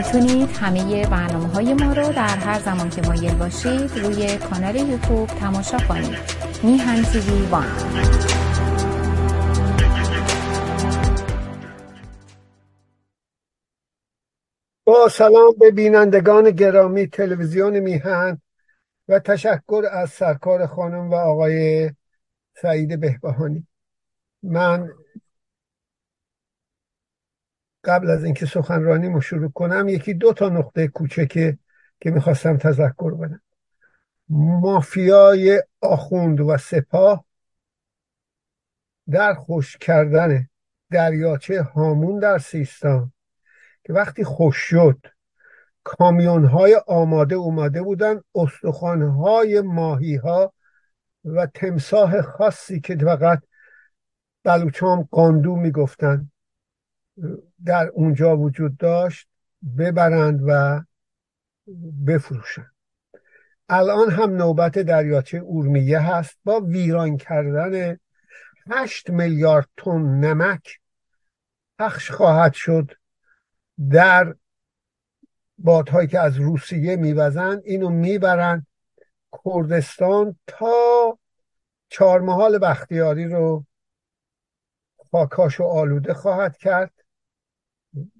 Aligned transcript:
می‌تونید 0.00 0.50
همه 0.50 1.06
برنامه 1.06 1.48
های 1.48 1.74
ما 1.74 1.92
رو 1.92 2.12
در 2.12 2.36
هر 2.36 2.60
زمان 2.60 2.90
که 2.90 3.02
مایل 3.02 3.34
باشید 3.34 3.98
روی 3.98 4.38
کانال 4.38 4.76
یوتیوب 4.76 5.26
تماشا 5.26 5.78
کنید. 5.78 6.18
میهن 6.62 7.02
تیوی 7.02 7.46
وان. 7.46 7.66
با 14.84 15.08
سلام 15.08 15.54
به 15.58 15.70
بینندگان 15.70 16.50
گرامی 16.50 17.06
تلویزیون 17.06 17.80
میهن 17.80 18.40
و 19.08 19.18
تشکر 19.18 19.84
از 19.92 20.10
سرکار 20.10 20.66
خانم 20.66 21.10
و 21.10 21.14
آقای 21.14 21.90
سعید 22.62 23.00
بهبهانی. 23.00 23.66
من 24.42 24.88
قبل 27.84 28.10
از 28.10 28.24
اینکه 28.24 28.46
سخنرانیمو 28.46 29.20
شروع 29.20 29.50
کنم 29.50 29.88
یکی 29.88 30.14
دو 30.14 30.32
تا 30.32 30.48
نقطه 30.48 30.88
کوچکه 30.88 31.58
که 32.00 32.10
می‌خواستم 32.10 32.56
تذکر 32.56 33.14
بدم. 33.14 33.42
مافیای 34.28 35.62
آخوند 35.80 36.40
و 36.40 36.56
سپاه 36.56 37.24
در 39.10 39.34
خوش 39.34 39.76
کردن 39.76 40.48
دریاچه 40.90 41.62
هامون 41.62 42.18
در 42.18 42.38
سیستان 42.38 43.12
که 43.84 43.92
وقتی 43.92 44.24
خوش 44.24 44.56
شد 44.56 45.06
کامیون 45.84 46.44
های 46.44 46.80
آماده 46.86 47.34
اومده 47.34 47.82
بودن 47.82 48.20
استخوان 48.34 49.02
های 49.02 49.60
ماهی 49.60 50.16
ها 50.16 50.52
و 51.24 51.46
تمساه 51.46 52.22
خاصی 52.22 52.80
که 52.80 52.96
فقط 52.96 53.42
بلوچام 54.44 55.08
قاندو 55.10 55.56
می‌گفتن. 55.56 56.30
در 57.64 57.86
اونجا 57.86 58.36
وجود 58.36 58.76
داشت 58.76 59.28
ببرند 59.78 60.40
و 60.46 60.80
بفروشند. 62.06 62.74
الان 63.68 64.10
هم 64.10 64.30
نوبت 64.30 64.78
دریاچه 64.78 65.38
اورمیه 65.38 65.98
هست. 65.98 66.38
با 66.44 66.60
ویران 66.60 67.16
کردن 67.16 67.98
هشت 68.70 69.10
میلیارد 69.10 69.68
تن 69.76 70.00
نمک 70.00 70.80
پخش 71.78 72.10
خواهد 72.10 72.54
شد 72.54 72.90
در 73.90 74.34
بادهایی 75.58 76.08
که 76.08 76.20
از 76.20 76.36
روسیه 76.36 76.96
میوزن. 76.96 77.60
اینو 77.64 77.90
می‌برن 77.90 78.66
کردستان 79.44 80.36
تا 80.46 81.18
چهارمحال 81.88 82.58
بختیاری 82.58 83.28
رو 83.28 83.64
خاکاش 85.10 85.60
و 85.60 85.64
آلوده 85.64 86.14
خواهد 86.14 86.56
کرد. 86.56 86.99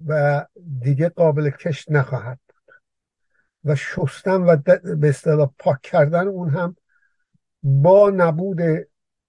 و 0.06 0.46
دیگه 0.80 1.08
قابل 1.08 1.50
کشت 1.50 1.90
نخواهد 1.90 2.38
بود. 2.48 2.74
و 3.64 3.74
شستن 3.74 4.40
و 4.40 4.56
به 4.96 5.08
اصطلاح 5.08 5.50
پاک 5.58 5.80
کردن 5.82 6.28
اون 6.28 6.48
هم 6.48 6.76
با 7.62 8.10
نبود 8.10 8.60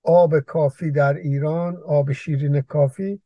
آب 0.03 0.39
کافی 0.39 0.92
در 0.92 1.14
ایران 1.14 1.78
آب 1.78 2.12
شیرین 2.12 2.62
کافی 2.62 3.22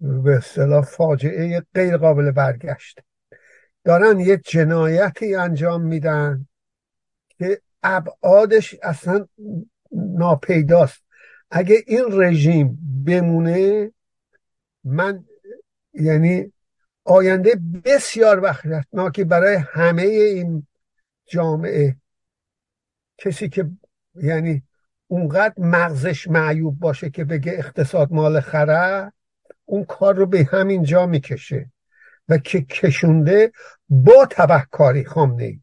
به 0.00 0.36
اصطلاح 0.36 0.84
فاجعه 0.84 1.62
غیر 1.74 1.96
قابل 1.96 2.30
برگشت. 2.30 2.98
دارن 3.84 4.20
یه 4.20 4.36
جنایتی 4.36 5.34
انجام 5.34 5.82
میدن 5.82 6.48
که 7.38 7.60
ابعادش 7.82 8.74
اصلا 8.82 9.26
ناپیداست. 9.92 11.02
اگه 11.50 11.76
این 11.86 12.04
رژیم 12.10 12.78
بمونه 13.06 13.90
من 14.84 15.24
یعنی 15.98 16.52
آینده 17.04 17.60
بسیار 17.84 18.40
وحشتناکی 18.40 19.24
برای 19.24 19.56
همه 19.56 20.02
این 20.02 20.66
جامعه 21.26 21.96
کسی 23.18 23.48
که 23.48 23.70
یعنی 24.14 24.62
اونقدر 25.06 25.54
مغزش 25.58 26.28
معیوب 26.28 26.78
باشه 26.78 27.10
که 27.10 27.24
بگه 27.24 27.52
اقتصاد 27.52 28.12
مال 28.12 28.40
خره 28.40 29.12
اون 29.64 29.84
کار 29.84 30.14
رو 30.14 30.26
به 30.26 30.48
همین 30.52 30.82
جا 30.82 31.06
می‌کشه 31.06 31.70
و 32.28 32.38
که 32.38 32.62
کشونده 32.62 33.52
با 33.88 34.26
تبهکاری 34.30 35.04
خامنه 35.04 35.44
ای 35.44 35.60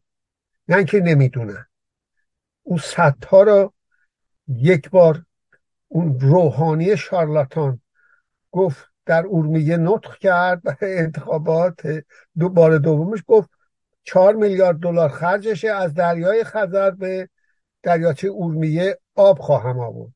نه 0.68 0.84
که 0.84 1.00
نمی‌دونن. 1.00 1.66
اون 2.62 2.78
صدها 2.78 3.42
رو 3.42 3.72
یک 4.48 4.90
بار 4.90 5.24
اون 5.88 6.20
روحانی 6.20 6.96
شارلاتان 6.96 7.80
گفت 8.50 8.84
در 9.06 9.26
اورمیه 9.26 9.76
نطق 9.76 10.18
کرد 10.18 10.62
برای 10.62 10.98
انتخابات 10.98 12.04
دو 12.38 12.48
بار 12.48 12.78
دومش 12.78 13.22
گفت 13.26 13.50
چهار 14.02 14.34
میلیارد 14.34 14.78
دلار 14.78 15.08
خرجشه 15.08 15.68
از 15.68 15.94
دریای 15.94 16.44
خزر 16.44 16.90
به 16.90 17.28
دریاچه 17.82 18.28
اورمیه 18.28 18.98
آب 19.14 19.38
خواهم 19.38 19.78
آورد. 19.78 20.12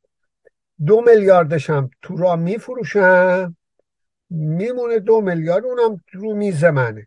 دو 0.86 1.00
میلیاردش 1.00 1.70
هم 1.70 1.90
تو 2.02 2.16
را 2.16 2.36
میفروشم 2.36 3.56
میمونه 4.30 4.98
دو 4.98 5.20
میلیارد 5.20 5.64
اونم 5.64 6.00
رو 6.12 6.34
میز 6.34 6.64
منه. 6.64 7.06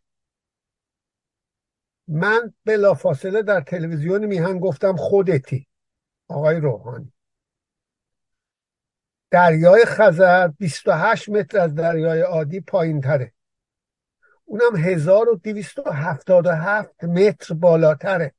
من 2.08 2.54
بلافاصله 2.66 3.42
در 3.42 3.62
تلویزیون 3.62 4.26
میهن 4.26 4.60
گفتم 4.60 4.96
خودتی. 4.96 5.68
آقای 6.28 6.56
روحانی. 6.56 7.14
دریای 9.34 9.86
خزر 9.86 10.48
28 10.48 11.30
متر 11.30 11.60
از 11.60 11.76
دریای 11.76 12.22
عادی 12.22 12.60
پایین 12.60 13.02
تره. 13.02 13.34
اونم 14.46 14.76
1277 14.76 17.04
متر 17.04 17.54
بالاتره. 17.54 18.34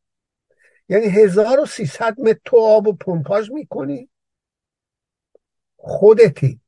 یعنی 0.89 1.07
1300 1.07 2.21
متر 2.21 2.41
تو 2.45 2.61
آب 2.61 2.87
و 2.87 2.93
پمپاژ 2.93 3.51
می‌کنی. 3.51 4.11
خودتی. 5.77 6.61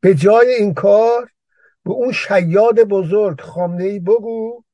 به 0.00 0.14
جای 0.14 0.54
این 0.54 0.74
کار 0.74 1.30
به 1.84 1.90
اون 1.90 2.12
شیاد 2.12 2.80
بزرگ 2.80 3.40
خامنه 3.40 3.84
ای 3.84 3.98
بگو. 3.98 4.64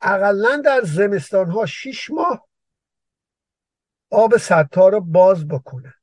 اقلا 0.00 0.62
در 0.64 0.80
زمستان 0.84 1.50
ها 1.50 1.66
شیش 1.66 2.10
ماه 2.10 2.48
آب 4.10 4.36
ستا 4.36 4.88
رو 4.88 5.00
باز 5.00 5.48
بکنه 5.48 5.94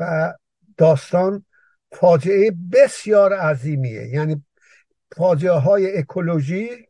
و 0.00 0.34
داستان 0.76 1.44
فاجعه 1.92 2.50
بسیار 2.72 3.32
عظیمیه. 3.32 4.06
یعنی 4.06 4.44
فاجعه 5.16 5.52
های 5.52 5.98
اکولوژی 5.98 6.88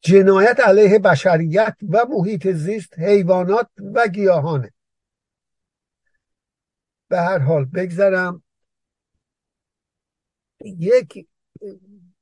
جنایت 0.00 0.60
علیه 0.60 0.98
بشریت 0.98 1.76
و 1.90 2.04
محیط 2.08 2.48
زیست 2.48 2.98
حیوانات 2.98 3.68
و 3.94 4.08
گیاهانه. 4.08 4.72
به 7.08 7.20
هر 7.20 7.38
حال 7.38 7.64
بگذرم. 7.64 8.42
یک 10.64 11.26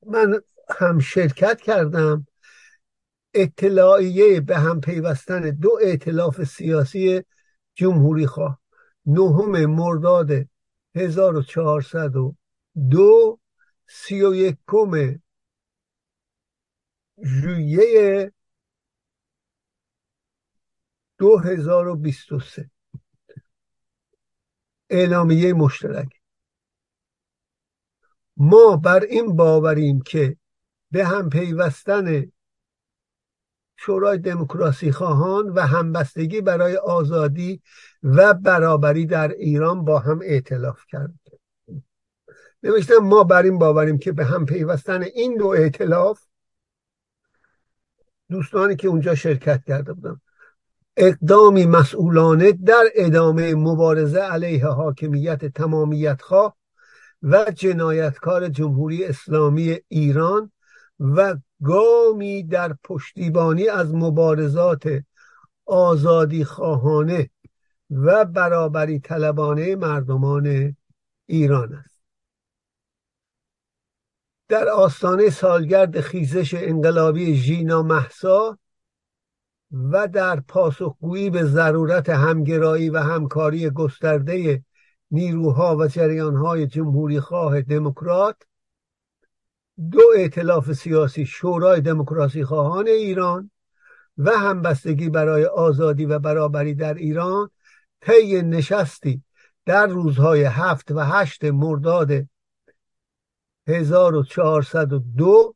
من 0.05 0.41
هم 0.79 0.99
شرکت 0.99 1.61
کردم. 1.61 2.27
اطلاعیه 3.33 4.41
به 4.41 4.57
هم 4.57 4.81
پیوستن 4.81 5.41
دو 5.41 5.79
اعتلاف 5.81 6.43
سیاسی 6.43 7.23
جمهوری 7.75 8.27
خواه 8.27 8.62
نهم 9.05 9.65
مرداد 9.65 10.29
1402 10.95 13.39
سی 13.87 14.21
و 14.21 14.35
یکم 14.35 15.19
ژوئیه 17.25 18.33
2023 21.17 22.69
اعلامیه 24.89 25.53
مشترک. 25.53 26.21
ما 28.37 28.75
بر 28.75 29.03
این 29.03 29.35
باوریم 29.35 30.01
که 30.01 30.37
به 30.91 31.05
هم 31.05 31.29
پیوستن 31.29 32.31
شورای 33.85 34.17
دموکراسی 34.17 34.91
خواهان 34.91 35.49
و 35.49 35.61
همبستگی 35.61 36.41
برای 36.41 36.77
آزادی 36.77 37.61
و 38.03 38.33
برابری 38.33 39.05
در 39.05 39.27
ایران 39.27 39.85
با 39.85 39.99
هم 39.99 40.19
اعتلاف 40.23 40.85
کرد. 40.89 41.13
نوشتم 42.63 42.97
ما 42.97 43.23
بر 43.23 43.43
این 43.43 43.57
باوریم 43.57 43.97
که 43.97 44.11
به 44.11 44.25
هم 44.25 44.45
پیوستن 44.45 45.03
این 45.03 45.37
دو 45.37 45.47
اعتلاف 45.47 46.21
دوستانی 48.29 48.75
که 48.75 48.87
اونجا 48.87 49.15
شرکت 49.15 49.63
کرده 49.67 49.93
بودن 49.93 50.21
اقدامی 50.97 51.65
مسئولانه 51.65 52.51
در 52.51 52.83
ادامه 52.95 53.55
مبارزه 53.55 54.19
علیه 54.19 54.67
حاکمیت 54.67 55.45
تمامیت 55.45 56.21
خواه 56.21 56.57
و 57.23 57.51
جنایتکار 57.55 58.49
جمهوری 58.49 59.05
اسلامی 59.05 59.79
ایران 59.87 60.51
و 60.99 61.35
گامی 61.63 62.43
در 62.43 62.77
پشتیبانی 62.83 63.67
از 63.67 63.95
مبارزات 63.95 65.03
آزادی 65.65 66.43
خواهانه 66.43 67.29
و 67.89 68.25
برابری 68.25 68.99
طلبانه 68.99 69.75
مردمان 69.75 70.77
ایران 71.25 71.73
است. 71.73 72.03
در 74.47 74.67
آستانه 74.67 75.29
سالگرد 75.29 76.01
خیزش 76.01 76.53
انقلابی 76.53 77.35
ژینا 77.35 77.83
محسا 77.83 78.57
و 79.71 80.07
در 80.07 80.39
پاسخگویی 80.39 81.29
به 81.29 81.43
ضرورت 81.43 82.09
همگرایی 82.09 82.89
و 82.89 82.97
همکاری 82.99 83.69
گسترده 83.69 84.63
نیروها 85.11 85.77
و 85.77 85.87
جریانهای 85.87 86.67
جمهوری 86.67 87.19
خواه 87.19 87.61
دموکرات 87.61 88.35
دو 89.91 90.01
ائتلاف 90.15 90.73
سیاسی 90.73 91.25
شورای 91.25 91.81
دموکراسی 91.81 92.43
خواهان 92.43 92.87
ایران 92.87 93.51
و 94.17 94.31
همبستگی 94.31 95.09
برای 95.09 95.45
آزادی 95.45 96.05
و 96.05 96.19
برابری 96.19 96.75
در 96.75 96.93
ایران 96.93 97.49
طی 98.01 98.41
نشستی 98.41 99.23
در 99.65 99.87
روزهای 99.87 100.43
هفت 100.43 100.91
و 100.91 100.99
هشت 100.99 101.45
مرداد 101.45 102.27
1402 103.67 105.55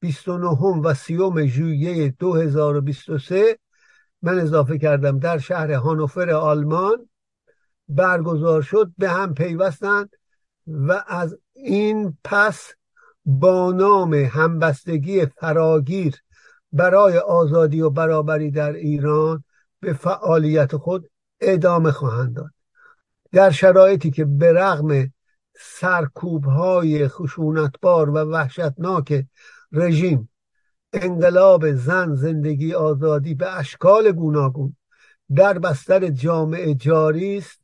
29 0.00 0.46
و 0.84 0.94
30 0.94 1.48
ژوئیه 1.48 2.14
2023 2.18 3.58
من 4.22 4.40
اضافه 4.40 4.78
کردم 4.78 5.18
در 5.18 5.38
شهر 5.38 5.72
هانوفر 5.72 6.30
آلمان 6.30 7.08
برگزار 7.88 8.62
شد 8.62 8.92
به 8.98 9.08
هم 9.08 9.34
پیوستند 9.34 10.10
و 10.66 11.04
از 11.06 11.38
این 11.52 12.18
پس 12.24 12.74
با 13.24 13.72
نام 13.72 14.14
همبستگی 14.14 15.26
فراگیر 15.26 16.22
برای 16.72 17.18
آزادی 17.18 17.80
و 17.80 17.90
برابری 17.90 18.50
در 18.50 18.72
ایران 18.72 19.44
به 19.80 19.92
فعالیت 19.92 20.76
خود 20.76 21.10
ادامه 21.40 21.92
خواهند 21.92 22.36
داد. 22.36 22.50
در 23.32 23.50
شرایطی 23.50 24.10
که 24.10 24.24
به 24.24 24.52
رغم 24.52 25.12
سرکوب 25.56 26.44
های 26.44 27.08
خشونتبار 27.08 28.10
و 28.10 28.18
وحشتناک 28.18 29.26
رژیم 29.72 30.30
انقلاب 30.92 31.72
زن 31.72 32.14
زندگی 32.14 32.74
آزادی 32.74 33.34
به 33.34 33.58
اشکال 33.58 34.12
گوناگون 34.12 34.76
در 35.34 35.58
بستر 35.58 36.08
جامعه 36.08 36.74
جاری 36.74 37.38
است 37.38 37.60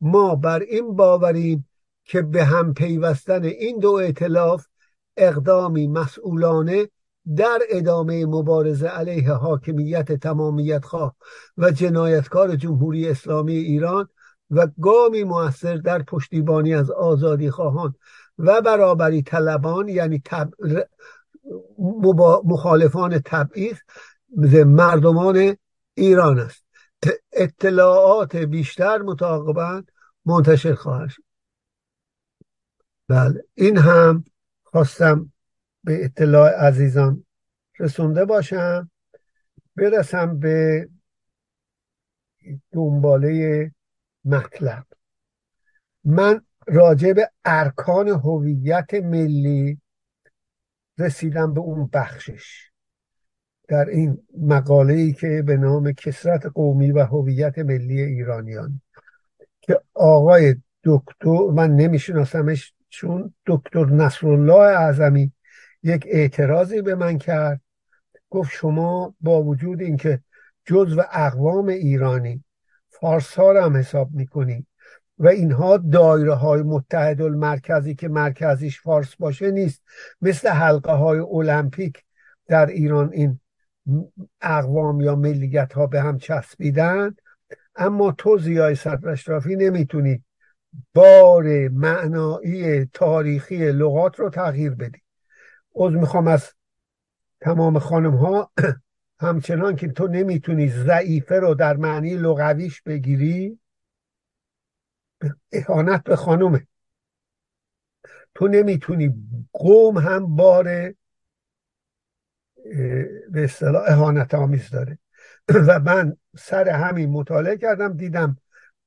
ما 0.00 0.34
بر 0.34 0.60
این 0.60 0.96
باوریم 0.96 1.68
که 2.04 2.22
به 2.22 2.44
هم 2.44 2.74
پیوستن 2.74 3.44
این 3.44 3.78
دو 3.78 3.90
اعتلاف 3.90 4.66
اقدامی 5.20 5.86
مسئولانه 5.86 6.88
در 7.36 7.58
ادامه 7.70 8.26
مبارزه 8.26 8.88
علیه 8.88 9.32
حاکمیت 9.32 10.12
تمامیت 10.12 10.84
خواه 10.84 11.16
و 11.56 11.70
جنایتکار 11.70 12.56
جمهوری 12.56 13.08
اسلامی 13.08 13.54
ایران 13.54 14.08
و 14.50 14.68
گامی 14.80 15.24
موثر 15.24 15.76
در 15.76 16.02
پشتیبانی 16.02 16.74
از 16.74 16.90
آزادی 16.90 17.50
خواهان 17.50 17.94
و 18.38 18.60
برابری 18.60 19.22
طلبان 19.22 19.88
یعنی 19.88 20.22
تب... 20.24 20.54
مخالفان 22.44 23.18
تبعیض 23.24 23.76
مردمان 24.66 25.56
ایران 25.94 26.38
است. 26.38 26.64
اطلاعات 27.32 28.36
بیشتر 28.36 29.02
متعاقبا 29.02 29.82
منتشر 30.24 30.74
خواهد 30.74 31.08
شد. 31.08 31.22
بله 33.08 33.44
این 33.54 33.78
هم 33.78 34.24
خواستم 34.72 35.32
به 35.84 36.04
اطلاع 36.04 36.50
عزیزان 36.50 37.24
رسونده 37.78 38.24
باشم. 38.24 38.90
برسم 39.76 40.38
به 40.38 40.88
دنباله 42.72 43.70
مطلب. 44.24 44.86
من 46.04 46.40
راجع 46.66 47.12
به 47.12 47.30
ارکان 47.44 48.08
هویت 48.08 48.94
ملی 48.94 49.80
رسیدم 50.98 51.54
به 51.54 51.60
اون 51.60 51.90
بخشش. 51.92 52.70
در 53.68 53.88
این 53.88 54.26
مقاله 54.38 54.94
ای 54.94 55.12
که 55.12 55.42
به 55.46 55.56
نام 55.56 55.92
کسرت 55.92 56.46
قومی 56.46 56.92
و 56.92 57.04
هویت 57.04 57.58
ملی 57.58 58.00
ایرانیان. 58.00 58.80
که 59.60 59.80
آقای 59.94 60.56
دکتر 60.84 61.50
من 61.54 61.76
نمیشناسمش 61.76 62.74
چون 62.90 63.34
دکتر 63.46 63.84
نصرالله 63.84 64.54
اعظمی 64.54 65.32
یک 65.82 66.06
اعتراضی 66.08 66.82
به 66.82 66.94
من 66.94 67.18
کرد. 67.18 67.60
گفت 68.30 68.50
شما 68.52 69.14
با 69.20 69.42
وجود 69.42 69.80
اینکه 69.80 70.20
جزو 70.64 71.02
اقوام 71.12 71.68
ایرانی 71.68 72.44
فارس 72.88 73.34
ها 73.34 73.64
هم 73.64 73.76
حساب 73.76 74.10
می‌کنی 74.12 74.66
و 75.18 75.28
اینها 75.28 75.76
دایره 75.76 76.34
های 76.34 76.62
متحد 76.62 77.22
المرکزی 77.22 77.94
که 77.94 78.08
مرکزیش 78.08 78.80
فارس 78.80 79.16
باشه 79.16 79.50
نیست 79.50 79.82
مثل 80.22 80.48
حلقه 80.48 80.92
های 80.92 81.18
المپیک 81.18 82.04
در 82.48 82.66
ایران 82.66 83.12
این 83.12 83.40
اقوام 84.40 85.00
یا 85.00 85.16
ملیت 85.16 85.72
ها 85.72 85.86
به 85.86 86.00
هم 86.02 86.18
چسبیدن 86.18 87.14
اما 87.76 88.12
تو 88.12 88.38
زیای 88.38 88.76
اشرافی 89.06 89.56
نمی‌تونی 89.56 90.24
بار 90.94 91.68
معنایی 91.68 92.84
تاریخی 92.84 93.72
لغات 93.72 94.20
رو 94.20 94.30
تغییر 94.30 94.70
بدی. 94.70 95.02
از 95.86 95.92
می‌خوام 95.92 96.28
از 96.28 96.52
تمام 97.40 97.78
خانم 97.78 98.14
ها 98.14 98.52
همچنان 99.20 99.76
که 99.76 99.88
تو 99.88 100.06
نمی‌تونی 100.06 100.68
ضعیفه 100.68 101.40
رو 101.40 101.54
در 101.54 101.76
معنی 101.76 102.16
لغویش 102.16 102.82
بگیری 102.82 103.58
اهانت 105.52 106.02
به 106.02 106.16
خانومه 106.16 106.66
تو 108.34 108.48
نمی‌تونی 108.48 109.14
قوم 109.52 109.98
هم 109.98 110.36
بار 110.36 110.94
به 113.30 113.44
اصطلاح 113.44 113.84
اهانت 113.86 114.34
آمیز 114.34 114.70
داره. 114.70 114.98
و 115.68 115.80
من 115.80 116.16
سر 116.38 116.68
همین 116.68 117.10
مطالعه 117.10 117.56
کردم 117.56 117.96
دیدم 117.96 118.38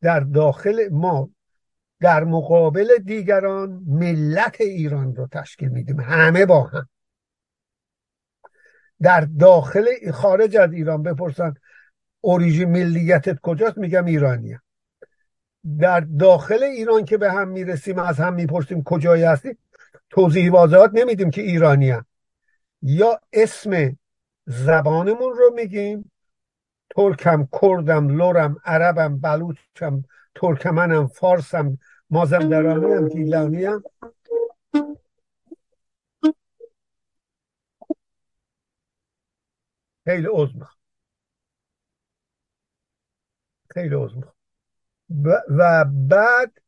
در 0.02 0.20
داخل 0.20 0.90
ما 0.92 1.30
در 2.04 2.24
مقابل 2.24 2.98
دیگران 3.06 3.84
ملت 3.88 4.62
ایران 4.62 5.16
رو 5.16 5.28
تشکیل 5.28 5.70
میدیم. 5.70 6.00
همه 6.00 6.46
با 6.46 6.64
هم. 6.64 6.90
در 9.02 9.22
داخل 9.22 10.12
خارج 10.12 10.58
از 10.58 10.74
ایران 10.74 11.04
بپرسن 11.04 11.54
اوریژین 12.22 12.70
ملیتت 12.70 13.40
کجاست؟ 13.40 13.78
میگم 13.78 14.06
ایرانیه 14.06 14.62
در 15.80 16.00
داخل 16.00 16.64
ایران 16.64 17.06
که 17.06 17.18
به 17.18 17.32
هم 17.32 17.48
می‌رسیم 17.48 18.00
از 18.00 18.20
هم 18.20 18.34
می‌پرسیم 18.34 18.84
کجایی 18.84 19.24
هستیم 19.24 19.58
توضیح 20.10 20.52
واضحات 20.52 20.92
نمیدیم 20.94 21.30
که 21.30 21.42
ایرانی 21.42 21.94
یا 22.82 23.20
اسم 23.34 23.98
زبانمون 24.46 25.34
رو 25.34 25.54
میگیم. 25.56 26.12
ترکم 26.96 27.48
کردم 27.62 28.08
لورم 28.08 28.58
عربم 28.66 29.20
بلوچم 29.20 30.04
ترکمنم 30.36 31.08
فارسم 31.08 31.78
مازندرانی 32.10 32.94
هم 32.94 33.10
گیلانی 33.10 33.66
هم. 33.66 33.84
خیلی 40.06 40.28
عضو 40.32 40.66
خیلی 43.70 43.96
عضو 43.96 44.22
و 45.50 45.86
بعد 45.86 46.62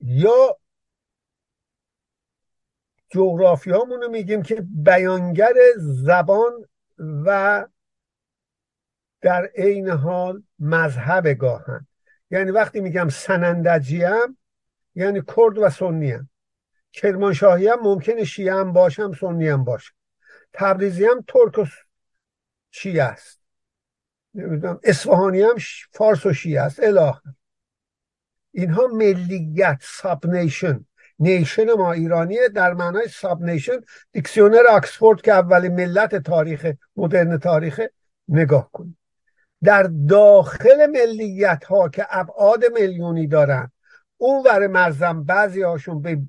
یا 0.00 0.58
جغرافیامون 3.08 4.02
رو 4.02 4.08
میگیم 4.08 4.42
که 4.42 4.66
بیانگر 4.84 5.54
زبان 5.78 6.52
و 6.98 7.66
در 9.20 9.50
عین 9.56 9.88
حال 9.88 10.42
مذهب 10.58 11.28
گاهن. 11.28 11.86
یعنی 12.30 12.50
وقتی 12.50 12.80
میگم 12.80 13.08
سنندجی 13.08 14.02
هم 14.02 14.36
یعنی 14.94 15.22
کرد 15.36 15.58
و 15.58 15.70
سنی 15.70 16.12
هم 16.12 16.28
کرمانشاهی 16.92 17.68
هم 17.68 17.80
ممکنه 17.82 18.24
شیعه 18.24 18.54
هم 18.54 18.72
باشم 18.72 19.12
سنی 19.12 19.48
هم 19.48 19.64
باشم. 19.64 19.94
تبریزی 20.52 21.04
هم 21.04 21.24
ترک 21.28 21.58
و 21.58 21.64
شیعه 22.70 23.02
است. 23.02 23.40
نمی‌دونم 24.34 24.80
اصفهانی 24.84 25.42
هم 25.42 25.56
فارس 25.92 26.26
و 26.26 26.32
شیعه 26.32 26.60
است. 26.60 26.82
اله. 26.82 27.14
اینها 28.52 28.86
ملیت 28.86 29.78
sub-nation 29.80 30.84
nation 31.18 31.72
ما 31.72 31.92
ایرانیه 31.92 32.48
در 32.48 32.74
معنای 32.74 33.08
sub-nation 33.08 33.80
dictionnaire 34.12 34.66
آکسفورد 34.70 35.20
که 35.20 35.32
اولین 35.32 35.74
ملت 35.74 36.16
تاریخ 36.16 36.72
مدرن 36.96 37.38
تاریخ 37.38 37.80
نگاه 38.28 38.70
کنید. 38.72 38.96
در 39.62 39.90
داخل 40.08 40.86
ملیت 40.86 41.64
ها 41.64 41.88
که 41.88 42.06
ابعاد 42.10 42.64
میلیونی 42.74 43.26
دارن 43.26 43.72
اون 44.16 44.42
ور 44.42 44.66
مرزم 44.66 45.24
بعضی 45.24 45.62
هاشون 45.62 46.02
به 46.02 46.22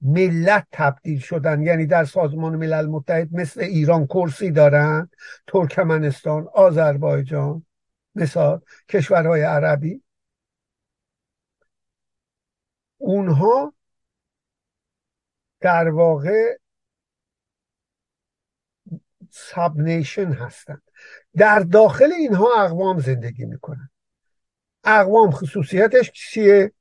ملت 0.00 0.66
تبدیل 0.72 1.18
شدن 1.18 1.62
یعنی 1.62 1.86
در 1.86 2.04
سازمان 2.04 2.56
ملل 2.56 2.86
متحد 2.86 3.28
مثل 3.32 3.60
ایران 3.60 4.06
کرسی 4.06 4.50
دارن 4.50 5.10
ترکمنستان 5.46 6.48
آذربایجان 6.54 7.66
مثال 8.14 8.60
کشورهای 8.88 9.42
عربی. 9.42 10.02
اونها 12.98 13.74
در 15.60 15.88
واقع 15.88 16.56
سابنیشن 19.30 20.32
هستند 20.32 20.82
در 21.36 21.58
داخل 21.58 22.12
اینها 22.12 22.62
اقوام 22.64 23.00
زندگی 23.00 23.44
می‌کنن. 23.44 23.90
اقوام 24.84 25.30
خصوصیتش 25.30 26.12
چیه؟ 26.12 26.72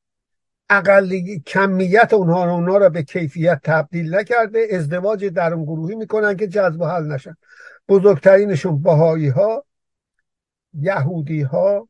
اقلی 0.69 1.39
کمیت 1.39 2.13
اونها 2.13 2.45
رو 2.45 2.51
اونها 2.51 2.77
را 2.77 2.89
به 2.89 3.03
کیفیت 3.03 3.59
تبدیل 3.63 4.15
نکرده 4.15 4.67
ازدواج 4.71 5.25
درون 5.25 5.63
گروهی 5.63 5.95
می‌کنن 5.95 6.37
که 6.37 6.47
جذب 6.47 6.81
و 6.81 6.85
حل 6.85 7.03
نشن. 7.03 7.35
بزرگترینشون 7.87 8.81
باهایی 8.81 9.27
ها 9.27 9.65
یهودی 10.73 11.41
ها 11.41 11.89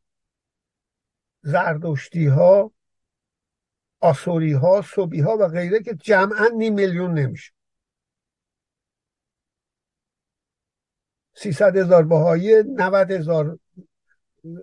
زردشتی 1.42 2.28
ها 2.28 2.72
آسوری 4.00 4.54
ها 4.54 4.82
صوبی 4.82 5.22
ها 5.22 5.38
و 5.38 5.48
غیره 5.48 5.80
که 5.84 5.96
جمعا 5.96 6.48
نیم 6.58 6.74
میلیون 6.74 7.14
نمیشه. 7.14 7.52
سیصد 11.36 11.78
هزار 11.78 12.04
باهایی 12.04 12.64
نود 12.64 13.12
هزار 13.12 13.60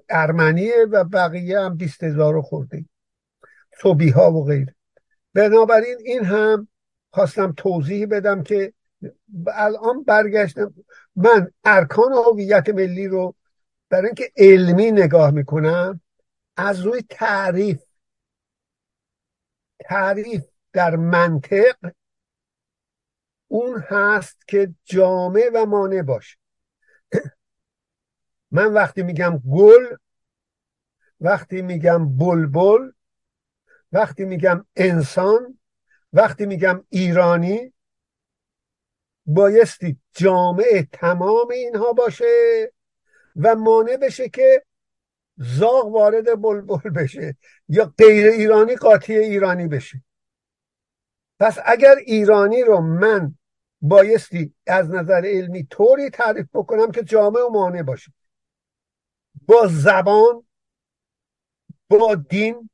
ارمنیه 0.08 0.86
و 0.90 1.04
بقیه 1.04 1.60
هم 1.60 1.76
بیست 1.76 2.02
هزار 2.02 2.42
خورده 2.42 2.84
صوبی 3.82 4.10
ها 4.10 4.32
و 4.32 4.44
غیره 4.44 4.74
بنابراین 5.34 5.96
این 6.04 6.24
هم 6.24 6.68
خواستم 7.12 7.54
توضیح 7.56 8.06
بدم 8.06 8.42
که 8.42 8.72
الان 9.46 10.02
برگشتم. 10.02 10.74
من 11.16 11.52
ارکان 11.64 12.12
هویت 12.12 12.68
ملی 12.68 13.08
رو 13.08 13.34
برای 13.88 14.06
اینکه 14.06 14.32
علمی 14.36 14.90
نگاه 14.92 15.30
می‌کنم 15.30 16.00
از 16.56 16.80
روی 16.80 17.02
تعریف 17.10 17.82
تعریف 19.80 20.44
در 20.72 20.96
منطق 20.96 21.76
اون 23.48 23.80
هست 23.80 24.48
که 24.48 24.74
جامع 24.84 25.50
و 25.54 25.66
مانع 25.66 26.02
باشه. 26.02 26.39
من 28.50 28.72
وقتی 28.72 29.02
میگم 29.02 29.42
گل 29.50 29.96
وقتی 31.20 31.62
میگم 31.62 32.16
بلبل 32.16 32.90
وقتی 33.92 34.24
میگم 34.24 34.66
انسان 34.76 35.58
وقتی 36.12 36.46
میگم 36.46 36.84
ایرانی 36.88 37.72
بایستی 39.26 39.96
جامعه 40.12 40.88
تمام 40.92 41.48
اینها 41.50 41.92
باشه 41.92 42.72
و 43.36 43.54
مانع 43.54 43.96
بشه 43.96 44.28
که 44.28 44.64
زاغ 45.36 45.86
وارد 45.86 46.42
بلبل 46.42 46.90
بشه 46.90 47.36
یا 47.68 47.94
غیر 47.98 48.26
ایرانی 48.26 48.76
قاطی 48.76 49.18
ایرانی 49.18 49.68
بشه. 49.68 50.02
پس 51.40 51.58
اگر 51.64 51.94
ایرانی 52.06 52.62
رو 52.62 52.80
من 52.80 53.34
بایستی 53.80 54.54
از 54.66 54.90
نظر 54.90 55.22
علمی 55.24 55.66
طوری 55.70 56.10
تعریف 56.10 56.46
بکنم 56.54 56.90
که 56.90 57.02
جامعه 57.02 57.42
و 57.42 57.48
مانع 57.48 57.82
باشه. 57.82 58.12
با 59.46 59.66
زبان 59.70 60.46
با 61.88 62.14
دین 62.14 62.70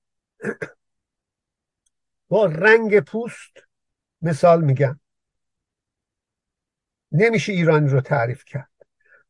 با 2.29 2.47
رنگ 2.47 3.01
پوست 3.01 3.53
مثال 4.23 4.65
میگم. 4.65 5.01
نمیشه 7.13 7.53
ایرانی 7.53 7.89
رو 7.89 8.01
تعریف 8.01 8.45
کرد. 8.45 8.71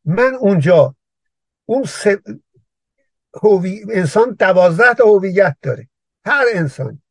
من 0.04 0.34
اونجا 0.34 0.96
اون 1.64 1.84
انسان 3.90 4.36
دوازده 4.38 4.94
تا 4.94 5.04
هویت 5.04 5.56
داره. 5.62 5.88
هر 6.24 6.44
انسان. 6.54 7.02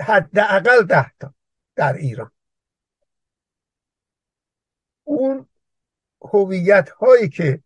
حداقل 0.00 0.82
ده 0.82 1.12
تا 1.20 1.34
در 1.76 1.92
ایران. 1.92 2.30
اون 5.04 5.48
هویت 6.22 6.90
هایی 6.90 7.28
که 7.28 7.62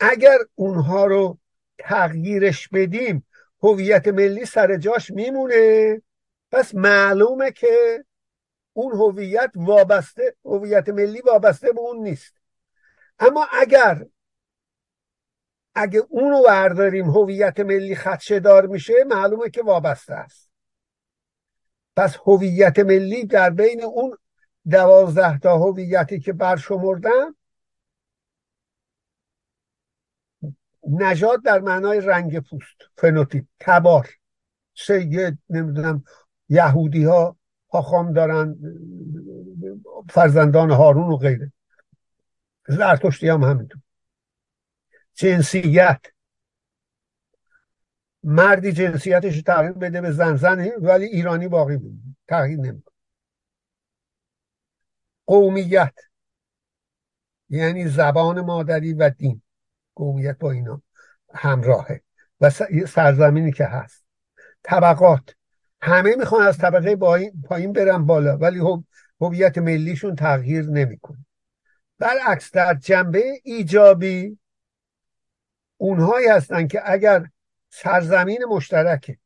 اگر 0.00 0.38
اونها 0.54 1.06
رو 1.06 1.38
تغییرش 1.78 2.68
بدیم 2.68 3.26
هویت 3.62 4.08
ملی 4.08 4.44
سر 4.44 4.76
جاش 4.76 5.10
میمونه. 5.10 6.02
پس 6.50 6.74
معلومه 6.74 7.50
که 7.50 8.04
اون 8.72 8.92
هویت 8.92 9.50
وابسته 9.54 10.36
هویت 10.44 10.88
ملی 10.88 11.20
وابسته 11.20 11.72
به 11.72 11.80
اون 11.80 11.96
نیست. 12.02 12.34
اما 13.18 13.46
اگر 13.52 14.06
اگه 15.74 16.02
اونو 16.08 16.42
برداریم 16.42 17.10
هویت 17.10 17.60
ملی 17.60 17.96
خدشه 17.96 18.40
دار 18.40 18.66
میشه 18.66 19.04
معلومه 19.06 19.50
که 19.50 19.62
وابسته 19.62 20.14
است. 20.14 20.50
پس 21.96 22.16
هویت 22.26 22.78
ملی 22.78 23.24
در 23.24 23.50
بین 23.50 23.84
اون 23.84 24.16
دوازده 24.70 25.38
تا 25.38 25.58
هویتی 25.58 26.20
که 26.20 26.32
برشمردم 26.32 27.36
نجات 30.88 31.40
در 31.44 31.60
معنای 31.60 32.00
رنگ 32.00 32.40
پوست 32.40 32.76
فنوتیپ 32.96 33.44
تبار. 33.60 34.08
سید 34.74 35.38
نمی‌دونم 35.50 36.04
یهودی 36.48 37.04
ها 37.04 37.36
خام 37.68 38.12
دارن 38.12 38.56
فرزندان 40.10 40.70
هارون 40.70 41.12
و 41.12 41.16
غیره. 41.16 41.52
زرتشتی 42.68 43.28
هم 43.28 43.42
همینطور. 43.44 43.80
جنسیت. 45.14 46.00
مردی 48.22 48.72
جنسیتش 48.72 49.42
تغییر 49.42 49.72
بده 49.72 50.00
به 50.00 50.10
زن 50.12 50.36
زنه 50.36 50.72
ولی 50.78 51.04
ایرانی 51.04 51.48
باقی 51.48 51.76
بود. 51.76 52.00
تغییر 52.28 52.58
نمی‌کنه. 52.58 52.94
قومیت. 55.26 55.94
یعنی 57.48 57.88
زبان 57.88 58.40
مادری 58.40 58.92
و 58.92 59.10
دین. 59.10 59.42
قومیت 60.00 60.38
با 60.38 60.50
اینا 60.50 60.82
همراهه. 61.34 62.02
و 62.40 62.50
سرزمینی 62.86 63.52
که 63.52 63.64
هست. 63.64 64.04
طبقات. 64.62 65.34
همه 65.82 66.16
می‌خوان 66.16 66.46
از 66.46 66.58
طبقه 66.58 66.96
پایین 67.44 67.72
برن 67.72 68.06
بالا 68.06 68.36
ولی 68.36 68.60
هویت 69.20 69.58
ملیشون 69.58 70.14
تغییر 70.14 70.64
نمی‌کنه. 70.64 71.26
برعکس 71.98 72.50
در 72.50 72.74
جنبه 72.74 73.40
ایجابی 73.44 74.38
اونهایی 75.76 76.28
هستن 76.28 76.66
که 76.66 76.80
اگر 76.84 77.26
سرزمین 77.70 78.44
مشترک 78.48 79.18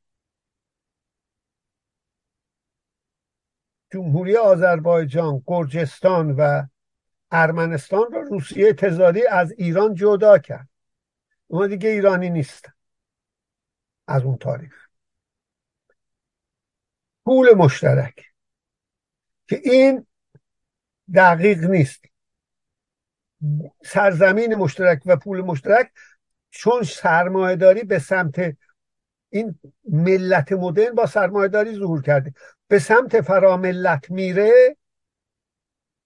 جمهوری 3.90 4.37
آذربایجان 4.37 5.43
گرجستان 5.47 6.31
و 6.31 6.62
ارمنستان 7.35 8.12
را 8.12 8.21
روسیه 8.21 8.73
تزاری 8.73 9.26
از 9.26 9.53
ایران 9.59 9.95
جدا 9.95 10.38
کرد. 10.38 10.69
اون 11.47 11.69
دیگه 11.69 11.88
ایرانی 11.88 12.31
نیستن. 12.31 12.73
از 14.07 14.23
اون 14.23 14.37
تاریخ. 14.37 14.88
پول 17.25 17.55
مشترک. 17.55 18.25
که 19.49 19.61
این 19.64 20.07
دقیق 21.14 21.64
نیست. 21.64 22.05
سرزمین 23.85 24.55
مشترک 24.55 25.03
و 25.07 25.17
پول 25.17 25.41
مشترک 25.41 25.93
چون 26.50 26.83
سرمایهداری 26.83 27.85
به 27.85 27.99
سمت 27.99 28.57
این 29.31 29.59
ملت 29.85 30.53
مدرن 30.53 30.95
با 30.95 31.07
سرمایهداری 31.07 31.75
ظهور 31.75 32.03
کرده. 32.03 32.35
به 32.69 32.79
سمت 32.79 33.21
فراملت 33.21 34.11
میره 34.11 34.76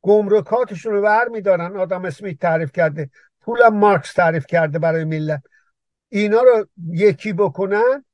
گمرکاتشون 0.09 0.93
رو 0.93 1.03
بر 1.03 1.29
میدارن 1.29 1.77
آدم 1.77 2.05
اسمیت 2.05 2.39
تعریف 2.39 2.73
کرده 2.73 3.11
پولم 3.41 3.75
مارکس 3.79 4.13
تعریف 4.13 4.47
کرده 4.47 4.79
برای 4.79 5.05
ملت 5.05 5.43
اینا 6.09 6.43
رو 6.43 6.69
یکی 6.91 7.33
بکنن 7.33 8.05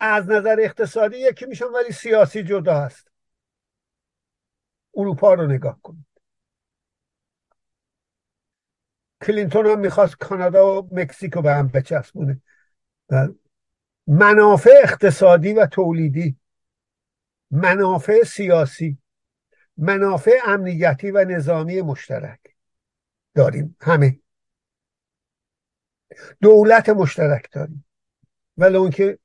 از 0.00 0.28
نظر 0.28 0.56
اقتصادی 0.60 1.18
یکی 1.18 1.46
میشن 1.46 1.64
ولی 1.64 1.92
سیاسی 1.92 2.42
جدا 2.42 2.80
هست. 2.80 3.08
اروپا 4.96 5.34
رو 5.34 5.46
نگاه 5.46 5.78
کنید. 5.82 6.06
کلینتون 9.22 9.66
هم 9.66 9.80
می‌خواست 9.80 10.16
کانادا 10.16 10.82
و 10.82 10.88
مکزیکو 10.92 11.42
به 11.42 11.54
هم 11.54 11.68
بچسبونه. 11.68 12.40
منافع 14.06 14.70
اقتصادی 14.82 15.52
و 15.52 15.66
تولیدی 15.66 16.36
منافع 17.50 18.22
سیاسی. 18.22 18.98
منافع 19.78 20.38
امنیتی 20.46 21.10
و 21.10 21.24
نظامی 21.24 21.82
مشترک. 21.82 22.40
داریم. 23.34 23.76
همه. 23.80 24.20
دولت 26.40 26.88
مشترک 26.88 27.48
داریم. 27.52 27.84
ولی 28.56 28.76
اون 28.76 28.90
که 28.90 29.18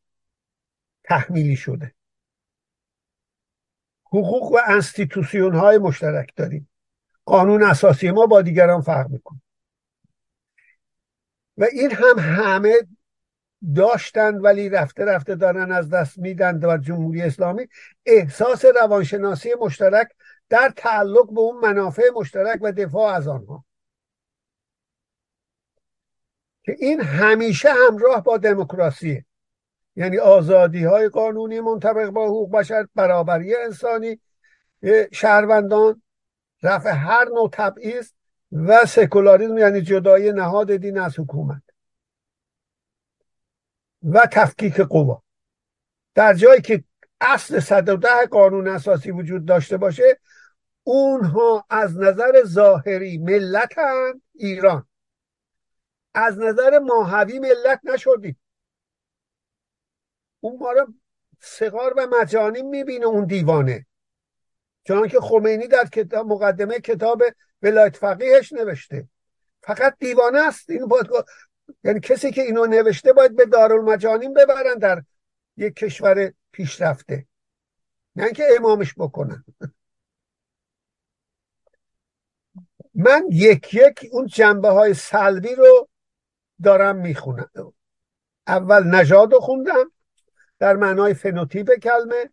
تحمیلی 1.04 1.56
شده. 1.56 1.94
حقوق 4.06 4.52
و 4.52 4.60
انستیتوسیون 4.68 5.56
های 5.56 5.78
مشترک 5.78 6.34
داریم. 6.36 6.70
قانون 7.26 7.64
اساسی 7.64 8.12
ما 8.12 8.26
با 8.26 8.42
دیگران 8.42 8.82
فرق 8.82 9.10
می‌کنه. 9.10 9.42
و 11.58 11.64
این 11.72 11.92
هم 11.92 12.20
همه 12.20 12.74
داشتن 13.76 14.38
ولی 14.38 14.70
رفته 14.70 15.06
رفته 15.06 15.36
دارن 15.36 15.72
از 15.72 15.90
دست 15.90 16.18
میدن 16.18 16.66
و 16.66 16.78
جمهوری 16.78 17.22
اسلامی. 17.22 17.68
احساس 18.06 18.66
روانشناسی 18.66 19.50
مشترک 19.62 20.08
در 20.54 20.74
تعلق 20.78 21.34
به 21.34 21.40
اون 21.40 21.58
منافع 21.58 22.04
مشترک 22.16 22.60
و 22.62 22.72
دفاع 22.72 23.14
از 23.14 23.28
آنها. 23.28 23.66
که 26.64 26.76
این 26.80 27.02
همیشه 27.02 27.70
همراه 27.74 28.24
با 28.24 28.38
دموکراسی 28.38 29.26
یعنی 29.96 30.18
آزادی 30.18 30.84
های 30.84 31.10
قانونی 31.10 31.60
منطبق 31.60 32.10
با 32.10 32.26
حقوق 32.26 32.52
بشر 32.52 32.88
برابری 32.96 33.56
انسانی 33.56 34.20
شهروندان 35.12 36.02
رفع 36.64 36.90
هر 36.90 37.26
نوع 37.26 37.50
تبعیض 37.54 38.12
و 38.52 38.86
سکولاریزم 38.86 39.58
یعنی 39.58 39.82
جدای 39.82 40.32
نهاد 40.32 40.76
دین 40.76 41.00
از 41.00 41.20
حکومت 41.20 41.64
و 44.04 44.28
تفکیک 44.32 44.80
قوا. 44.80 45.24
در 46.16 46.34
جایی 46.34 46.62
که 46.62 46.84
اصل 47.22 47.60
110 47.60 48.26
قانون 48.32 48.68
اساسی 48.68 49.12
وجود 49.12 49.46
داشته 49.46 49.78
باشه 49.78 50.20
اونها 50.84 51.66
از 51.70 51.98
نظر 51.98 52.44
ظاهری 52.44 53.18
ملتن 53.18 54.22
ایران. 54.34 54.88
از 56.14 56.40
نظر 56.40 56.80
ماهوی 56.80 57.40
ملت 57.40 57.80
نشدیم. 57.84 58.40
اون 60.40 60.60
ما 60.60 60.72
رو 60.72 60.94
سغار 61.40 61.94
و 61.98 62.08
مجانی 62.08 62.62
می‌بینه 62.62 63.06
اون 63.06 63.26
دیوانه. 63.26 63.86
چون 64.84 65.08
که 65.08 65.20
خمینی 65.20 65.68
در 65.68 65.86
کتاب 65.86 66.28
مقدمه 66.28 66.80
کتاب 66.80 67.24
ولایت 67.62 67.98
فقیهش 67.98 68.54
نوشته. 68.54 69.08
فقط 69.62 69.96
دیوانه 70.00 70.40
است. 70.40 70.70
این 70.70 70.86
باید 70.86 71.08
یعنی 71.84 72.00
کسی 72.00 72.32
که 72.32 72.42
اینو 72.42 72.66
نوشته 72.66 73.14
باید 73.14 73.36
به 73.36 73.46
دارالمجانین 73.46 74.34
ببرن 74.34 74.78
در 74.78 75.04
یک 75.58 75.76
کشور 75.76 76.34
پیشرفته. 76.52 77.26
نه 78.16 78.24
اینکه 78.24 78.48
امامش 78.58 78.94
بکنن. 78.98 79.46
من 82.96 83.24
یک 83.32 83.74
یک 83.74 84.10
اون 84.12 84.26
جنبه 84.26 84.70
های 84.70 84.94
سلبی 84.94 85.56
رو 85.56 85.90
دارم 86.64 86.96
می‌خونم. 86.96 87.74
اول 88.48 88.84
نژاد 88.84 89.34
رو 89.34 89.40
خوندم 89.40 89.92
در 90.60 90.76
معنای 90.76 91.14
فنوتیپ 91.14 91.72
کلمه. 91.84 92.30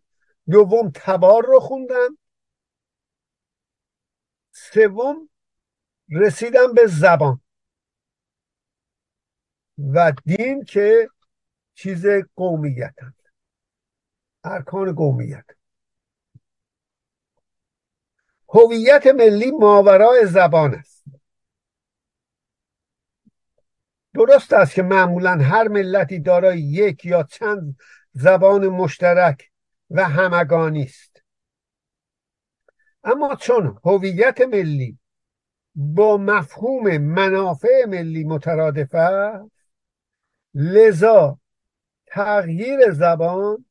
دوم 0.49 0.91
تبار 0.95 1.45
رو 1.45 1.59
خوندم. 1.59 2.17
سوم 4.51 5.29
رسیدم 6.11 6.73
به 6.73 6.87
زبان. 6.87 7.41
و 9.93 10.13
دین 10.25 10.63
که 10.63 11.09
چیز 11.73 12.05
قومیت 12.35 12.95
ارکان 14.43 14.95
قومیت. 14.95 15.45
هویت 18.53 19.07
ملی 19.07 19.51
ماورای 19.51 20.25
زبان 20.25 20.75
است. 20.75 21.03
درست 24.13 24.53
است 24.53 24.73
که 24.73 24.81
معمولا 24.81 25.37
هر 25.41 25.67
ملتی 25.67 26.19
دارای 26.19 26.59
یک 26.59 27.05
یا 27.05 27.23
چند 27.23 27.77
زبان 28.13 28.67
مشترک 28.67 29.51
و 29.89 30.03
همگانی 30.03 30.83
است. 30.83 31.23
اما 33.03 33.35
چون 33.35 33.79
هویت 33.85 34.41
ملی 34.41 34.99
با 35.75 36.17
مفهوم 36.17 36.97
منافع 36.97 37.85
ملی 37.87 38.23
مترادف 38.23 38.95
است 38.95 39.51
لذا 40.53 41.39
تغییر 42.05 42.91
زبان 42.91 43.65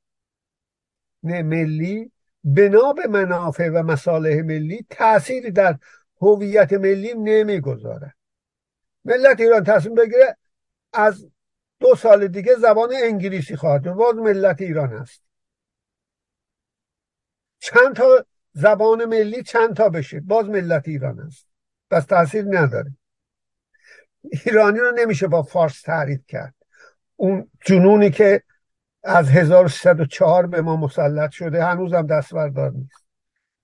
ملی 1.22 2.12
بنا 2.44 2.92
به 2.92 3.06
منافع 3.06 3.68
و 3.68 3.82
مصالح 3.82 4.42
ملی 4.42 4.86
تأثیری 4.90 5.50
در 5.50 5.78
هویت 6.20 6.72
ملی 6.72 7.14
نمی‌گذارد 7.14 8.16
ملت 9.04 9.40
ایران 9.40 9.64
تصمیم 9.64 9.94
بگیره 9.94 10.36
از 10.92 11.26
دو 11.80 11.94
سال 11.94 12.28
دیگه 12.28 12.54
زبان 12.54 12.90
انگلیسی 13.02 13.56
خواهد 13.56 13.92
باز 13.92 14.16
ملت 14.16 14.60
ایران 14.60 14.88
هست 14.88 15.22
چند 17.58 17.96
تا 17.96 18.26
زبان 18.52 19.04
ملی 19.04 19.42
چند 19.42 19.76
تا 19.76 19.88
بشه؟ 19.88 20.20
باز 20.20 20.48
ملت 20.48 20.88
ایران 20.88 21.18
هست 21.18 21.46
بس 21.90 22.04
تاثیر 22.04 22.44
نداره. 22.48 22.96
ایرانی 24.22 24.78
رو 24.78 24.90
نمیشه 24.90 25.28
با 25.28 25.42
فارس 25.42 25.82
تعریف 25.82 26.20
کرد. 26.28 26.54
اون 27.16 27.50
جنونی 27.64 28.10
که 28.10 28.42
از 29.02 29.28
1304 29.28 30.46
به 30.46 30.62
ما 30.62 30.76
مسلط 30.76 31.30
شده 31.30 31.64
هنوزم 31.64 32.06
دستوردار 32.06 32.70
نیست. 32.70 33.04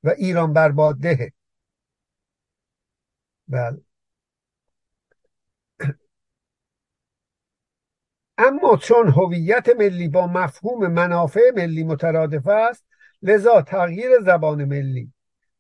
و 0.04 0.08
ایران 0.08 0.52
برباده 0.52 1.32
بله. 3.48 3.80
اما 8.38 8.76
چون 8.76 9.08
هویت 9.08 9.68
ملی 9.68 10.08
با 10.08 10.26
مفهوم 10.26 10.86
منافع 10.86 11.50
ملی 11.56 11.84
مترادف 11.84 12.46
است 12.46 12.84
لذا 13.22 13.62
تغییر 13.62 14.10
زبان 14.24 14.64
ملی 14.64 15.12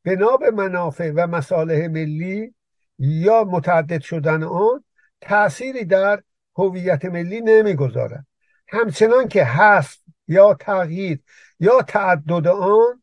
بنا 0.04 0.36
به 0.36 0.50
منافع 0.50 1.12
و 1.16 1.26
مصالح 1.26 1.86
ملی 1.86 2.54
یا 2.98 3.44
متعدد 3.44 4.00
شدن 4.00 4.42
آن 4.42 4.84
تأثیری 5.20 5.84
در 5.84 6.22
هویت 6.56 7.04
ملی 7.04 7.40
نمی‌گذارد. 7.40 8.26
همچنان 8.68 9.28
که 9.28 9.44
هست 9.44 10.04
یا 10.28 10.54
تغییر 10.54 11.22
یا 11.60 11.82
تعدد 11.82 12.46
آن 12.46 13.02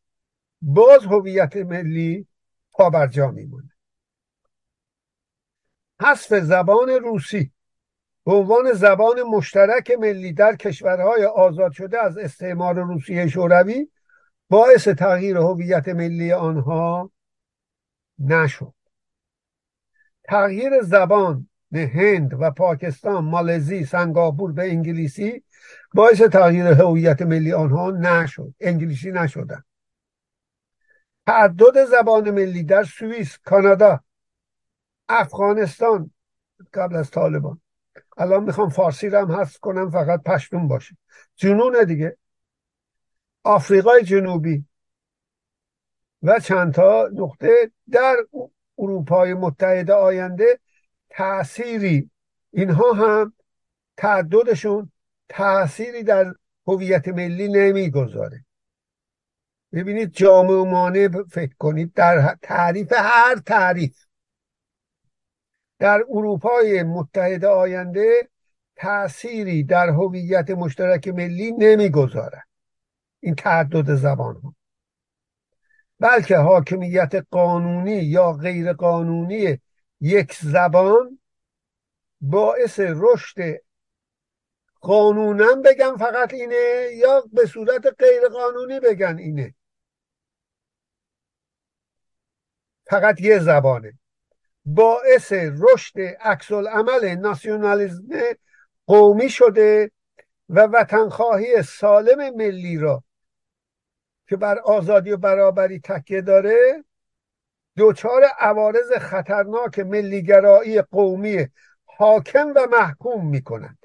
باز 0.61 1.05
هویت 1.05 1.55
ملی 1.57 2.27
پابرجا 2.71 3.31
میمونه. 3.31 3.69
حذف 6.01 6.33
زبان 6.33 6.89
روسی 6.89 7.51
به 8.25 8.33
عنوان 8.33 8.73
زبان 8.73 9.21
مشترک 9.21 9.91
ملی 9.99 10.33
در 10.33 10.55
کشورهای 10.55 11.25
آزاد 11.25 11.71
شده 11.71 12.03
از 12.03 12.17
استعمار 12.17 12.75
روسیه 12.75 13.27
شوروی 13.27 13.89
باعث 14.49 14.87
تغییر 14.87 15.37
هویت 15.37 15.87
ملی 15.87 16.33
آنها 16.33 17.11
نشد. 18.19 18.73
تغییر 20.23 20.81
زبان 20.81 21.49
هند 21.73 22.33
و 22.41 22.51
پاکستان 22.51 23.25
مالزی 23.25 23.85
سنگاپور 23.85 24.51
به 24.51 24.69
انگلیسی 24.69 25.43
باعث 25.93 26.21
تغییر 26.21 26.67
هویت 26.67 27.21
ملی 27.21 27.53
آنها 27.53 27.91
نشد 27.91 28.53
انگلیسی 28.59 29.11
نشدن. 29.11 29.63
تعدد 31.25 31.85
زبان 31.85 32.31
ملی 32.31 32.63
در 32.63 32.83
سوئیس 32.83 33.37
کانادا 33.37 33.99
افغانستان 35.09 36.11
قبل 36.73 36.95
از 36.95 37.11
طالبان. 37.11 37.61
الان 38.17 38.43
می‌خوام 38.43 38.69
فارسی 38.69 39.09
رو 39.09 39.19
هم 39.19 39.31
حذف 39.31 39.59
کنم 39.59 39.89
فقط 39.89 40.23
پشتون 40.23 40.67
باشه. 40.67 40.97
جنونه 41.35 41.85
دیگه. 41.85 42.17
آفریقای 43.43 44.03
جنوبی 44.03 44.65
و 46.23 46.39
چندتا 46.39 47.09
نقطه 47.13 47.71
در 47.91 48.15
اروپای 48.77 49.33
متحده 49.33 49.93
آینده 49.93 50.59
تأثیری. 51.09 52.09
اینها 52.51 52.93
هم 52.93 53.33
تعددشون 53.97 54.91
تأثیری 55.29 56.03
در 56.03 56.33
هویت 56.67 57.07
ملی 57.07 57.47
نمی‌گذاره. 57.47 58.45
ببینید 59.73 60.11
جامعه 60.11 61.07
و 61.07 61.23
فکر 61.23 61.55
کنید 61.59 61.93
در 61.93 62.37
تعریف 62.41 62.93
هر 62.97 63.35
تعریف. 63.35 64.05
در 65.79 66.03
اروپای 66.09 66.83
متحده 66.83 67.47
آینده 67.47 68.29
تأثیری 68.75 69.63
در 69.63 69.89
هویت 69.89 70.49
مشترک 70.49 71.07
ملی 71.07 71.51
نمی‌گذارد 71.51 72.47
این 73.19 73.35
تعدد 73.35 73.95
زبان 73.95 74.35
ها 74.35 74.55
بلکه 75.99 76.37
حاکمیت 76.37 77.11
قانونی 77.31 77.95
یا 77.95 78.33
غیر 78.33 78.73
قانونی 78.73 79.59
یک 80.01 80.33
زبان 80.33 81.19
باعث 82.21 82.79
رشد 82.79 83.37
قانونا 84.83 85.55
بگم 85.65 85.97
فقط 85.97 86.33
اینه 86.33 86.89
یا 86.93 87.23
به 87.33 87.45
صورت 87.45 87.95
غیر 87.99 88.27
قانونی 88.27 88.79
بگن 88.79 89.17
اینه. 89.17 89.55
فقط 92.89 93.21
یه 93.21 93.39
زبانه. 93.39 93.93
باعث 94.65 95.33
رشد 95.33 95.99
عکس 95.99 96.51
عمل 96.51 97.15
ناسیونالیزم 97.15 98.07
قومی 98.87 99.29
شده 99.29 99.91
و 100.49 100.59
وطنخواهی 100.61 101.61
سالم 101.61 102.35
ملی 102.35 102.77
را 102.77 103.03
که 104.27 104.37
بر 104.37 104.59
آزادی 104.59 105.11
و 105.11 105.17
برابری 105.17 105.79
تکیه 105.79 106.21
داره 106.21 106.83
دچار 107.77 108.23
عوارض 108.39 108.91
خطرناک 108.91 109.79
ملیگرایی 109.79 110.81
قومی 110.81 111.47
حاکم 111.85 112.53
و 112.55 112.67
محکوم 112.71 113.29
می‌کنند. 113.29 113.82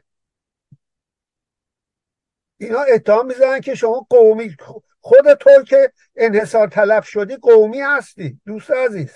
اینا 2.59 2.81
اتهام 2.83 3.27
می‌زنن 3.27 3.61
که 3.61 3.75
شما 3.75 4.07
قومی 4.11 4.57
خود 5.01 5.35
تو 5.35 5.63
که 5.63 5.93
انحصار 6.17 6.69
طلب 6.69 7.03
شدی 7.03 7.37
قومی 7.37 7.81
هستی 7.81 8.41
دوست 8.47 8.71
عزیز. 8.71 9.13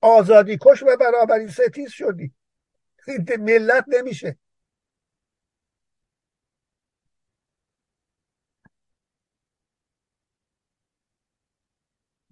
آزادی 0.00 0.58
کش 0.60 0.82
و 0.82 0.96
برابری 1.00 1.48
ستیز 1.48 1.90
شدی. 1.90 2.32
ملت 3.38 3.84
نمیشه. 3.88 4.38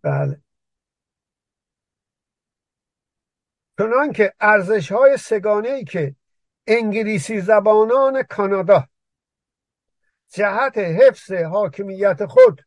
بله. 0.02 0.40
چنان 3.78 4.12
که 4.12 4.34
ارزش 4.40 4.92
های 4.92 5.16
سگانه 5.16 5.68
ای 5.68 5.84
که 5.84 6.16
انگلیسی 6.66 7.40
زبانان 7.40 8.22
کانادا. 8.22 8.88
جهت 10.28 10.78
حفظ 10.78 11.32
حاکمیت 11.32 12.26
خود 12.26 12.62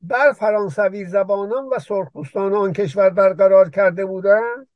بر 0.00 0.32
فرانسوی 0.32 1.04
زبانان 1.04 1.64
و 1.64 1.78
سرخپوستان 1.78 2.54
آن 2.54 2.72
کشور 2.72 3.10
برقرار 3.10 3.70
کرده 3.70 4.06
بودند. 4.06 4.68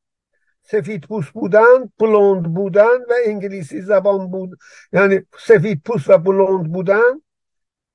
سفید 0.63 1.07
پوست 1.07 1.33
بودن 1.33 1.93
بلوند 1.99 2.55
بودن 2.55 2.99
و 3.09 3.13
انگلیسی 3.27 3.81
زبان 3.81 4.31
بود. 4.31 4.59
یعنی 4.93 5.21
سفید 5.39 5.83
پوست 5.85 6.11
و 6.11 6.19
بلوند 6.19 6.73
بودن 6.73 7.23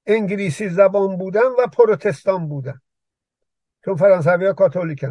انگلیسی 0.05 0.69
زبان 0.69 1.17
بودن 1.17 1.51
و 1.59 1.67
پروتستان 1.67 2.47
بودن 2.47 2.81
چون 3.85 3.95
فرانسوی 3.95 4.45
ها 4.45 4.53
کاتولیک 4.53 5.05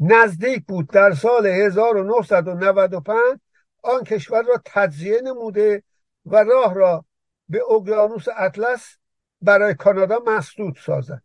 نزدیک 0.00 0.64
بود 0.66 0.88
در 0.88 1.12
سال 1.12 1.46
1995 1.46 3.40
آن 3.82 4.04
کشور 4.04 4.42
را 4.42 4.62
تجزیه 4.64 5.20
نموده 5.20 5.82
و 6.26 6.36
راه 6.36 6.74
را 6.74 7.04
به 7.48 7.62
اقیانوس 7.70 8.24
اطلس 8.36 8.96
برای 9.42 9.74
کانادا 9.74 10.18
مسدود 10.26 10.76
سازد 10.86 11.22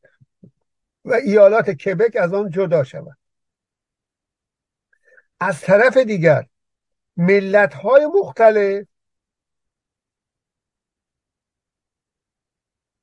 و 1.06 1.14
ایالات 1.14 1.70
کبک 1.70 2.16
از 2.16 2.34
آن 2.34 2.50
جدا 2.50 2.84
شود. 2.84 3.18
از 5.40 5.62
طرف 5.62 5.98
دیگر 5.98 6.48
ملت 7.18 7.74
های 7.74 8.06
مختلف 8.06 8.88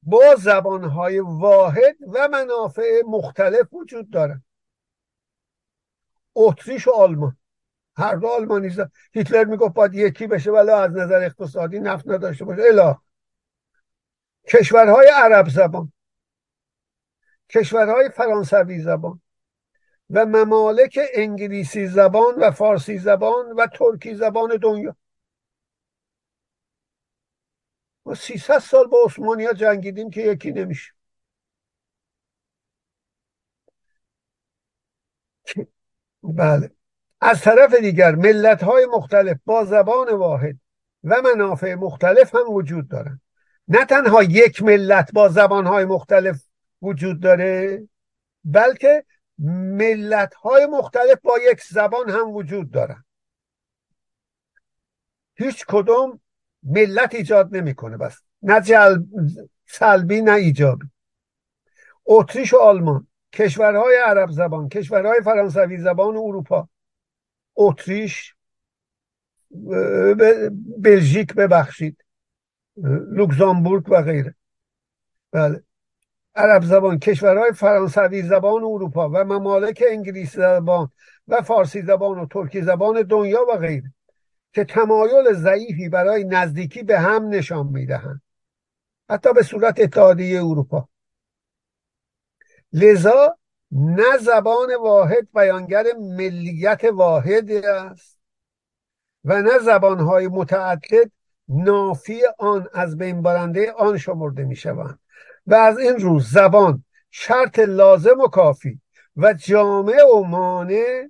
با 0.02 0.34
زبان 0.38 0.84
های 0.84 1.18
واحد 1.18 1.96
و 2.08 2.28
منافع 2.28 3.02
مختلف 3.06 3.72
وجود 3.72 4.10
دارند. 4.10 4.45
اتریش 6.36 6.88
و 6.88 6.90
آلمان. 6.90 7.36
هر 7.96 8.14
دو 8.14 8.28
آلمانی 8.28 8.76
هیتلر 9.12 9.44
می‌گفت 9.44 9.74
باید 9.74 9.94
یکی 9.94 10.26
بشه 10.26 10.50
ولی 10.50 10.70
از 10.70 10.90
نظر 10.90 11.24
اقتصادی 11.24 11.80
نفت 11.80 12.08
نداشته 12.08 12.44
باشه. 12.44 12.62
الا 12.62 12.96
کشورهای 14.48 15.10
عرب 15.14 15.48
زبان. 15.48 15.92
کشورهای 17.50 18.08
فرانسوی 18.08 18.78
زبان. 18.78 19.20
و 20.10 20.26
ممالک 20.26 20.98
انگلیسی 21.14 21.86
زبان 21.86 22.34
و 22.34 22.50
فارسی 22.50 22.98
زبان 22.98 23.52
و 23.52 23.66
ترکی 23.66 24.14
زبان 24.14 24.56
دنیا. 24.56 24.96
ما 28.06 28.14
300 28.14 28.58
سال 28.58 28.86
با 28.86 28.98
عثمانی 29.06 29.54
جنگیدیم 29.54 30.10
که 30.10 30.20
یکی 30.20 30.52
نمیشه. 30.52 30.92
بله. 36.26 36.70
از 37.20 37.40
طرف 37.40 37.74
دیگر 37.74 38.14
ملت 38.14 38.62
های 38.62 38.86
مختلف 38.86 39.36
با 39.44 39.64
زبان 39.64 40.14
واحد 40.14 40.58
و 41.04 41.22
منافع 41.22 41.74
مختلف 41.74 42.34
هم 42.34 42.50
وجود 42.50 42.88
دارند. 42.88 43.20
نه 43.68 43.84
تنها 43.84 44.22
یک 44.22 44.62
ملت 44.62 45.12
با 45.12 45.28
زبان 45.28 45.66
های 45.66 45.84
مختلف 45.84 46.42
وجود 46.82 47.20
داره 47.20 47.88
بلکه 48.44 49.04
ملت 49.38 50.34
های 50.34 50.66
مختلف 50.66 51.18
با 51.22 51.38
یک 51.50 51.62
زبان 51.62 52.10
هم 52.10 52.30
وجود 52.30 52.70
دارن 52.70 53.04
هیچ 55.34 55.64
کدوم 55.68 56.20
ملت 56.62 57.14
ایجاد 57.14 57.56
نمی‌کنه 57.56 57.96
بس. 57.96 58.20
نه 58.42 58.60
جل... 58.60 59.02
سلبی 59.66 60.20
نه 60.20 60.32
ایجابی. 60.32 60.86
اتریش 62.06 62.54
و 62.54 62.56
آلمان. 62.56 63.06
کشورهای 63.32 63.96
عرب 64.06 64.30
زبان 64.30 64.68
کشورهای 64.68 65.20
فرانسوی 65.24 65.78
زبان 65.78 66.16
اروپا. 66.16 66.68
اتریش 67.56 68.34
بلژیک 70.78 71.34
ببخشید 71.34 72.04
لوکزامبورگ 73.10 73.84
و 73.88 74.02
غیره. 74.02 74.34
بله. 75.32 75.62
عرب 76.34 76.62
زبان 76.62 76.98
کشورهای 76.98 77.52
فرانسوی 77.52 78.22
زبان 78.22 78.64
اروپا 78.64 79.08
و 79.08 79.24
ممالک 79.24 79.84
انگلیسی 79.90 80.38
زبان 80.38 80.90
و 81.28 81.42
فارسی 81.42 81.82
زبان 81.82 82.18
و 82.18 82.26
ترکی 82.26 82.62
زبان 82.62 83.02
دنیا 83.02 83.46
و 83.48 83.56
غیره 83.56 83.92
که 84.52 84.64
تمایل 84.64 85.32
ضعیفی 85.32 85.88
برای 85.88 86.24
نزدیکی 86.24 86.82
به 86.82 87.00
هم 87.00 87.28
نشان 87.28 87.66
می‌دهند. 87.66 88.22
حتی 89.10 89.32
به 89.32 89.42
صورت 89.42 89.80
اتحادیه 89.80 90.44
اروپا. 90.44 90.88
لذا 92.76 93.38
نه 93.72 94.18
زبان 94.20 94.74
واحد 94.74 95.28
بیانگر 95.34 95.84
ملیت 95.98 96.84
واحد 96.84 97.50
است 97.52 98.18
و 99.24 99.42
نه 99.42 99.58
زبانهای 99.58 100.28
متعدد 100.28 101.10
نافی 101.48 102.20
آن 102.38 102.68
از 102.72 102.98
بین 102.98 103.22
برنده 103.22 103.72
آن 103.72 103.98
شمرده 103.98 104.44
می 104.44 104.56
شوند 104.56 104.98
و 105.46 105.54
از 105.54 105.78
این 105.78 105.96
روز 105.96 106.30
زبان 106.30 106.84
شرط 107.10 107.58
لازم 107.58 108.20
و 108.20 108.28
کافی 108.28 108.80
و 109.16 109.32
جامع 109.32 110.02
و 110.04 110.22
مانع 110.22 111.08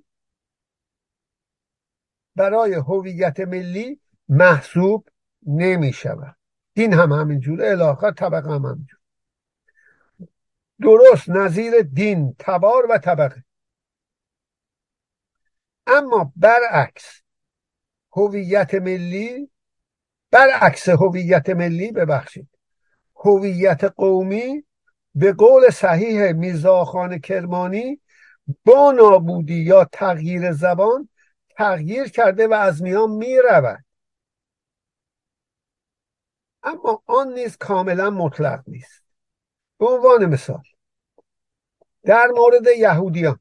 برای 2.35 2.73
هویت 2.73 3.39
ملی 3.39 3.99
محسوب 4.29 5.07
نمی 5.47 5.93
شود 5.93 6.35
دین 6.73 6.93
هم 6.93 7.11
همینجور 7.11 7.65
الاخر 7.65 8.11
طبقه 8.11 8.49
هم 8.49 8.65
همینجور 8.65 8.96
درست 10.81 11.29
نظیر 11.29 11.81
دین 11.81 12.35
تبار 12.39 12.85
و 12.89 12.97
طبقه. 12.97 13.43
اما 15.87 16.33
برعکس 16.35 17.21
هویت 18.11 18.75
ملی 18.75 19.51
برعکس 20.31 20.89
هویت 20.89 21.49
ملی 21.49 21.91
ببخشید. 21.91 22.49
هویت 23.15 23.83
قومی 23.83 24.63
به 25.15 25.33
قول 25.33 25.69
صحیح 25.69 26.31
میزاخان 26.31 27.19
کرمانی 27.19 28.01
با 28.65 28.91
نابودی 28.91 29.63
یا 29.63 29.85
تغییر 29.85 30.51
زبان 30.51 31.09
تغییر 31.49 32.09
کرده 32.09 32.47
و 32.47 32.53
از 32.53 32.81
میان 32.81 33.11
می 33.11 33.37
رود 33.37 33.83
اما 36.63 37.03
آن 37.05 37.33
نیز 37.33 37.57
کاملا 37.57 38.09
مطلق 38.09 38.63
نیست. 38.67 39.06
به 39.79 39.85
عنوان 39.87 40.25
مثال 40.25 40.63
در 42.03 42.27
مورد 42.27 42.67
یهودیان 42.77 43.39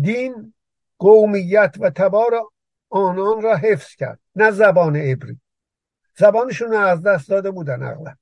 دین 0.00 0.54
قومیت 0.98 1.74
و 1.80 1.90
تبار 1.90 2.48
آنان 2.90 3.42
را 3.42 3.56
حفظ 3.56 3.94
کرد 3.94 4.20
نه 4.36 4.50
زبان 4.50 4.96
عبری. 4.96 5.40
زبانشون 6.16 6.70
رو 6.70 6.78
از 6.78 7.02
دست 7.02 7.28
داده 7.28 7.50
بودن 7.50 7.82
اغلب. 7.82 8.16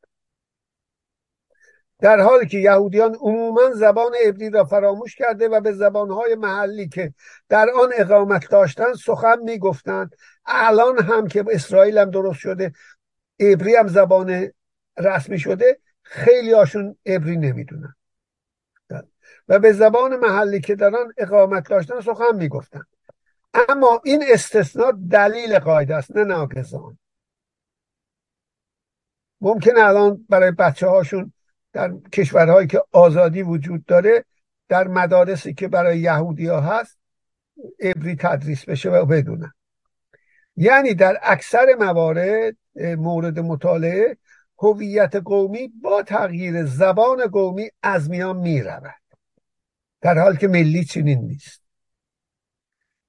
در 1.98 2.20
حالی 2.20 2.46
که 2.46 2.58
یهودیان 2.58 3.14
عموما 3.14 3.70
زبان 3.74 4.12
عبری 4.26 4.50
را 4.50 4.64
فراموش 4.64 5.16
کرده 5.16 5.48
و 5.48 5.60
به 5.60 5.72
زبانهای 5.72 6.34
محلی 6.34 6.88
که 6.88 7.14
در 7.48 7.70
آن 7.70 7.92
اقامت 7.96 8.50
داشتن 8.50 8.92
سخن 8.92 9.38
می‌گفتند. 9.42 10.16
الان 10.46 11.02
هم 11.02 11.26
که 11.26 11.44
اسرائیل 11.50 11.98
هم 11.98 12.10
درست 12.10 12.38
شده 12.38 12.72
عبری 13.40 13.76
هم 13.76 13.88
زبان 13.88 14.52
رسمی 14.98 15.38
شده 15.38 15.80
خیلی 16.08 16.52
هاشون 16.52 16.96
عبری 17.06 17.36
نمی‌دونن. 17.36 17.94
و 19.48 19.58
به 19.58 19.72
زبان 19.72 20.16
محلی 20.16 20.60
که 20.60 20.74
در 20.74 20.96
آن 20.96 21.12
اقامت 21.18 21.68
داشتن 21.68 22.00
سخن 22.00 22.36
می‌گفتن. 22.36 22.82
اما 23.68 24.00
این 24.04 24.24
استثناء 24.32 24.92
دلیل 25.10 25.58
قاعده 25.58 25.96
است 25.96 26.16
نه 26.16 26.24
ناقضان 26.24 26.98
ممکن 29.40 29.76
الان 29.76 30.26
برای 30.28 30.50
بچه 30.50 30.86
هاشون 30.86 31.32
در 31.72 31.92
کشورهایی 32.12 32.66
که 32.66 32.82
آزادی 32.92 33.42
وجود 33.42 33.84
داره 33.84 34.24
در 34.68 34.88
مدارسی 34.88 35.54
که 35.54 35.68
برای 35.68 35.98
یهودی 35.98 36.46
ها 36.46 36.60
هست 36.60 36.98
عبری 37.80 38.16
تدریس 38.16 38.64
بشه 38.64 38.90
و 38.90 39.04
بدونن. 39.06 39.52
یعنی 40.56 40.94
در 40.94 41.18
اکثر 41.22 41.74
موارد 41.78 42.56
مورد 42.76 43.38
مطالعه 43.38 44.16
هویت 44.58 45.16
قومی 45.16 45.68
با 45.82 46.02
تغییر 46.02 46.64
زبان 46.64 47.26
قومی 47.26 47.70
از 47.82 48.10
میان 48.10 48.36
می 48.36 48.62
رود 48.62 48.94
در 50.00 50.18
حال 50.18 50.36
که 50.36 50.48
ملی 50.48 50.84
چنین 50.84 51.18
نیست. 51.18 51.62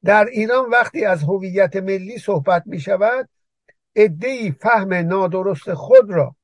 در 0.04 0.26
ایران 0.26 0.70
وقتی 0.70 1.06
از 1.06 1.24
هویت 1.24 1.76
ملی 1.76 2.18
صحبت 2.18 2.64
می 2.66 2.80
شود 2.80 3.30
ادهی 3.96 4.52
فهم 4.52 4.94
نادرست 4.94 5.74
خود 5.74 6.12
را 6.12 6.36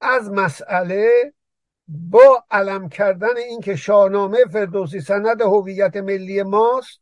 از 0.00 0.30
مسئله 0.30 1.32
با 1.88 2.44
علم 2.50 2.88
کردن 2.88 3.36
اینکه 3.36 3.76
شاهنامه 3.76 4.44
فردوسی 4.52 5.00
سند 5.00 5.40
هویت 5.40 5.96
ملی 5.96 6.42
ماست 6.42 7.00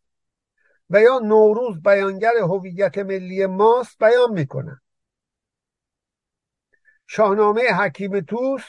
و 0.91 1.01
یا 1.01 1.19
نوروز 1.19 1.83
بیانگر 1.83 2.37
هویت 2.41 2.99
ملی 2.99 3.47
ماست 3.47 3.99
بیان 3.99 4.33
می‌کنن 4.33 4.81
شاهنامه 7.13 7.63
حکیم 7.63 8.21
توس 8.21 8.63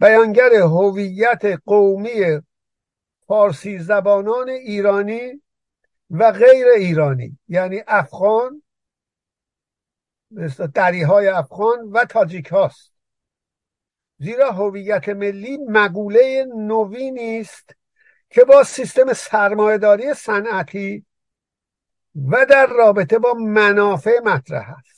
بیانگر 0.00 0.54
هویت 0.54 1.44
قومی 1.66 2.40
فارسی 3.26 3.78
زبانان 3.78 4.48
ایرانی 4.48 5.42
و 6.10 6.32
غیر 6.32 6.66
ایرانی 6.76 7.38
یعنی 7.48 7.82
افغان 7.86 8.62
مثل 10.30 10.66
دریهای 10.66 11.28
افغان 11.28 11.78
و 11.92 12.04
تاجیک 12.04 12.46
هاست 12.46 12.92
زیرا 14.18 14.52
هویت 14.52 15.08
ملی 15.08 15.56
مقوله 15.56 16.46
نوی 16.56 17.10
نیست 17.10 17.76
که 18.30 18.44
با 18.44 18.64
سیستم 18.64 19.12
سرمایهداری 19.12 20.14
صنعتی 20.14 21.06
و 22.30 22.46
در 22.46 22.66
رابطه 22.66 23.18
با 23.18 23.34
منافع 23.34 24.20
مطرح 24.24 24.74
است. 24.78 24.95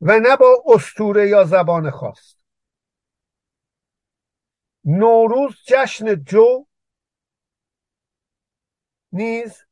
و 0.00 0.20
نه 0.20 0.36
با 0.36 0.64
استوره 0.66 1.28
یا 1.28 1.44
زبان 1.44 1.90
خاص. 1.90 2.34
نوروز 4.84 5.56
جشن 5.66 6.14
جو 6.14 6.66
نیز 9.12 9.64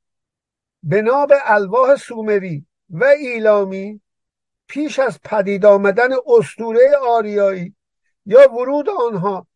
بنا 0.82 1.26
به 1.26 1.36
الواح 1.44 1.96
سومری 1.96 2.66
و 2.90 3.04
ایلامی 3.04 4.00
پیش 4.66 4.98
از 4.98 5.20
پدید 5.24 5.66
آمدن 5.66 6.08
استوره 6.26 6.96
آریایی 7.08 7.74
یا 8.26 8.54
ورود 8.54 8.88
آنها 8.88 9.46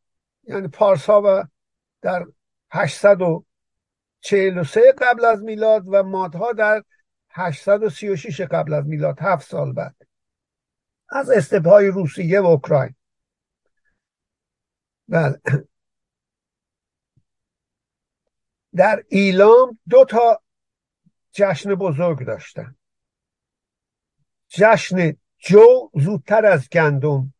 یعنی 0.42 0.68
پارسا 0.68 1.22
و 1.24 1.44
در 2.02 2.26
843 2.70 4.92
قبل 4.98 5.24
از 5.24 5.42
میلاد 5.42 5.83
و 5.87 6.02
مادها 6.02 6.52
در 6.52 6.83
836 7.31 8.40
قبل 8.40 8.74
از 8.74 8.87
میلاد 8.87 9.20
هفت 9.20 9.48
سال 9.48 9.72
بعد. 9.72 10.08
از 11.09 11.31
استپهای 11.31 11.87
روسیه 11.88 12.40
و 12.40 12.47
اوکراین. 12.47 12.94
بله. 15.09 15.40
در 18.75 19.05
ایلام 19.09 19.79
دو 19.88 20.05
تا 20.05 20.42
جشن 21.33 21.75
بزرگ 21.75 22.27
داشتن. 22.27 22.77
جشن 24.49 25.16
جو 25.38 25.90
زودتر 25.94 26.47
از 26.47 26.68
گندم 26.68 27.35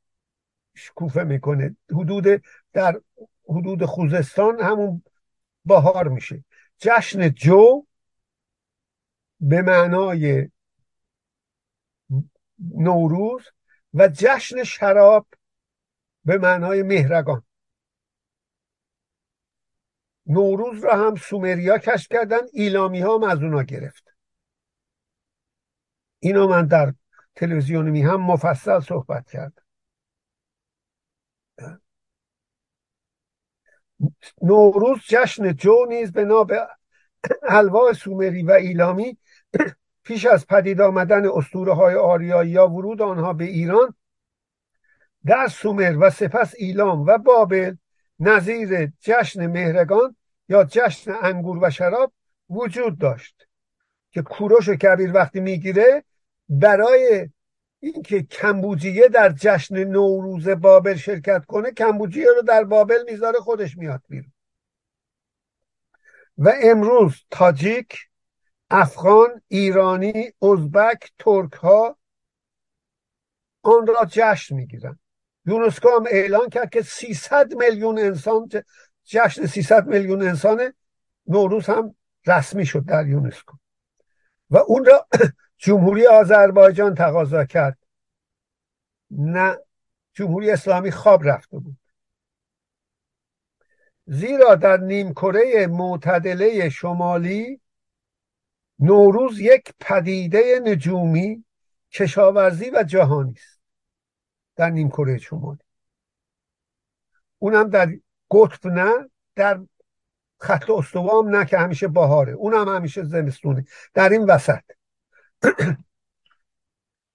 شکوفه 0.75 1.23
می‌کنه. 1.23 1.77
حدود 1.91 2.43
در 2.73 3.01
حدود 3.49 3.85
خوزستان 3.85 4.61
همون 4.61 5.03
بهار 5.65 6.09
میشه. 6.09 6.45
جشن 6.79 7.29
جو 7.29 7.87
به 9.41 9.63
معنای 9.63 10.51
نوروز 12.59 13.43
و 13.95 14.09
جشن 14.09 14.65
شراب 14.65 15.27
به 16.25 16.39
معنای 16.39 16.83
مهرگان. 16.83 17.43
نوروز 20.27 20.85
را 20.85 21.07
هم 21.07 21.17
سومریا 21.17 21.79
کشف 21.79 22.09
کردن 22.11 22.41
ایلامی 22.53 23.01
ها 23.01 23.15
هم 23.15 23.23
از 23.23 23.43
اونا 23.43 23.63
گرفت. 23.63 24.15
اینو 26.19 26.49
من 26.49 26.67
در 26.67 26.95
تلویزیون 27.35 27.91
می 27.91 28.03
هم 28.03 28.21
مفصل 28.21 28.81
صحبت 28.81 29.31
کردم. 29.31 29.63
نوروز 34.43 34.99
جشن 35.09 35.53
جو 35.53 35.87
نیز 35.89 36.13
به 36.13 36.45
به 36.45 36.69
الواح 37.43 37.93
سومری 37.93 38.43
و 38.43 38.51
ایلامی 38.51 39.19
پیش 40.09 40.27
از 40.27 40.47
پدید 40.47 40.81
آمدن 40.81 41.27
اسطوره 41.35 41.73
های 41.73 41.95
آریایی 41.95 42.51
یا 42.51 42.69
ورود 42.69 43.03
آنها 43.03 43.33
به 43.33 43.45
ایران 43.45 43.95
در 45.27 45.49
سومر 45.49 45.97
و 46.01 46.11
سپس 46.11 46.55
ایلام 46.59 47.01
و 47.07 47.19
بابل 47.19 47.77
نظیر 48.21 48.93
جشن 49.01 49.47
مهرگان 49.47 50.17
یا 50.49 50.65
جشن 50.65 51.13
انگور 51.23 51.59
و 51.63 51.71
شراب 51.71 52.13
وجود 52.51 52.99
داشت 52.99 53.49
که 54.11 54.23
کوروش 54.23 54.69
و 54.69 54.75
کبیر 54.75 55.15
وقتی 55.15 55.41
می‌گیره 55.41 56.05
برای 56.49 57.29
اینکه 57.81 58.23
کمبوجیه 58.23 59.09
در 59.09 59.33
جشن 59.33 59.85
نوروز 59.85 60.49
بابل 60.49 60.95
شرکت 60.95 61.45
کنه 61.45 61.71
کمبوجیه 61.71 62.27
رو 62.37 62.43
در 62.43 62.65
بابل 62.65 63.05
می‌ذاره 63.11 63.39
خودش 63.39 63.79
میاد 63.79 64.03
بیرون. 64.09 64.33
و 66.39 66.53
امروز 66.63 67.25
تاجیک 67.31 68.08
افغان 68.71 69.43
ایرانی 69.49 70.33
ازبک 70.43 71.13
ترک 71.19 71.53
ها 71.53 71.99
آن 73.63 73.87
را 73.87 74.05
جشن 74.09 74.55
می‌گیرن. 74.55 74.99
یونسکو 75.47 75.89
هم 75.89 76.05
اعلان 76.11 76.49
کرد 76.49 76.71
که 76.71 76.83
300 76.83 77.55
میلیون 77.55 77.99
انسان 77.99 78.49
جشن 79.05 79.47
300 79.47 79.87
میلیون 79.87 80.23
انسان 80.23 80.73
نوروز 81.27 81.67
هم 81.67 81.95
رسمی 82.27 82.67
شد 82.67 82.85
در 82.85 83.07
یونسکو. 83.07 83.57
و 84.51 84.57
اون 84.57 84.85
را 84.85 85.07
جمهوری 85.65 86.07
آذربایجان 86.07 86.95
تقاضا 86.95 87.45
کرد. 87.45 87.79
نه 89.11 89.59
جمهوری 90.13 90.51
اسلامی 90.51 90.91
خواب 90.91 91.29
رفته 91.29 91.59
بود. 91.59 91.77
زیرا 94.07 94.55
در 94.55 94.77
نیمکره 94.77 95.67
معتدله 95.67 96.69
شمالی 96.69 97.61
نوروز 98.79 99.41
یک 99.41 99.73
پدیده 99.81 100.61
نجومی 100.65 101.45
کشاورزی 101.93 102.71
و 102.71 102.83
جهانی 102.83 103.33
است 103.33 103.61
در 104.57 104.71
نیمکره 104.71 105.19
شمالی. 105.19 105.59
اونم 107.39 107.69
در 107.69 107.93
قطب 108.31 108.67
نه 108.67 109.11
در 109.35 109.61
خط 110.41 110.71
استوام 110.71 111.37
نه 111.37 111.45
که 111.45 111.59
همیشه 111.59 111.89
بهاره. 111.89 112.33
اونم 112.33 112.69
همیشه 112.69 113.05
زمستونه. 113.05 113.65
در 113.95 114.09
این 114.09 114.25
وسط. 114.25 114.63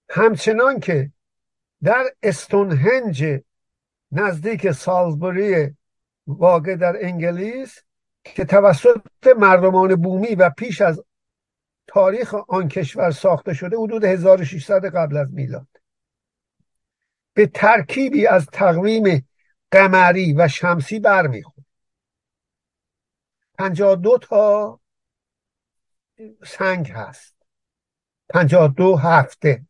همچنان 0.10 0.80
که 0.80 1.12
در 1.84 2.04
استونهنج 2.23 3.41
نزدیک 4.12 4.71
سالزبوری 4.71 5.78
واقع 6.28 6.76
در 6.76 7.06
انگلیس 7.06 7.80
که 8.23 8.45
توسط 8.45 9.28
مردمان 9.38 9.95
بومی 9.95 10.36
و 10.36 10.49
پیش 10.49 10.82
از 10.82 11.04
تاریخ 11.88 12.36
آن 12.48 12.67
کشور 12.67 13.12
ساخته 13.12 13.54
شده 13.54 13.78
حدود 13.78 14.04
1600 14.04 14.86
قبل 14.86 15.17
از 15.17 15.34
میلاد. 15.34 15.67
به 17.34 17.48
ترکیبی 17.48 18.28
از 18.28 18.46
تقویم 18.46 19.28
قمری 19.72 20.34
و 20.34 20.48
شمسی 20.48 21.00
برمیخورد. 21.00 21.65
پنجاه 23.58 23.96
دو 23.96 24.17
تا 24.17 24.80
سنگ 26.46 26.91
هست. 26.91 27.36
پنجاه 28.30 28.67
دو 28.67 28.96
هفته. 28.96 29.65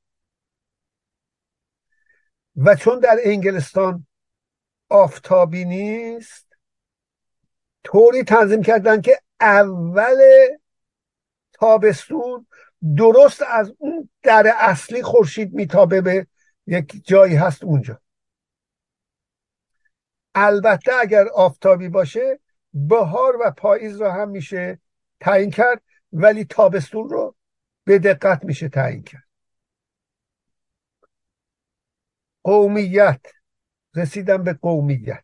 و 2.56 2.76
چون 2.76 2.99
در 2.99 3.17
انگلستان 3.23 4.08
آفتابی 4.89 5.65
نیست 5.65 6.58
طوری 7.84 8.23
تنظیم 8.23 8.62
کردن 8.62 9.02
که 9.02 9.19
اول 9.39 10.17
تابستون 11.54 12.48
درست 12.98 13.44
از 13.48 13.74
اون 13.78 14.10
در 14.24 14.54
اصلی 14.60 15.04
خورشید 15.04 15.54
میتابه 15.54 16.02
به 16.02 16.28
یک 16.68 17.02
جایی 17.06 17.36
هست 17.36 17.63
اونجا. 17.63 18.02
البته 20.36 20.92
اگر 21.02 21.28
آفتابی 21.28 21.89
باشه 21.89 22.39
بهار 22.74 23.38
و 23.42 23.52
پاییز 23.52 24.02
رو 24.02 24.10
هم 24.10 24.30
میشه 24.30 24.80
تعیین 25.20 25.52
کرد 25.52 25.82
ولی 26.13 26.46
تابستون 26.46 27.10
رو 27.10 27.36
به 27.84 28.00
دقت 28.00 28.44
میشه 28.44 28.70
تعیین 28.70 29.04
کرد. 29.04 29.28
قومیت 32.44 33.22
رسیدم 33.96 34.44
به 34.44 34.54
قومیت. 34.54 35.24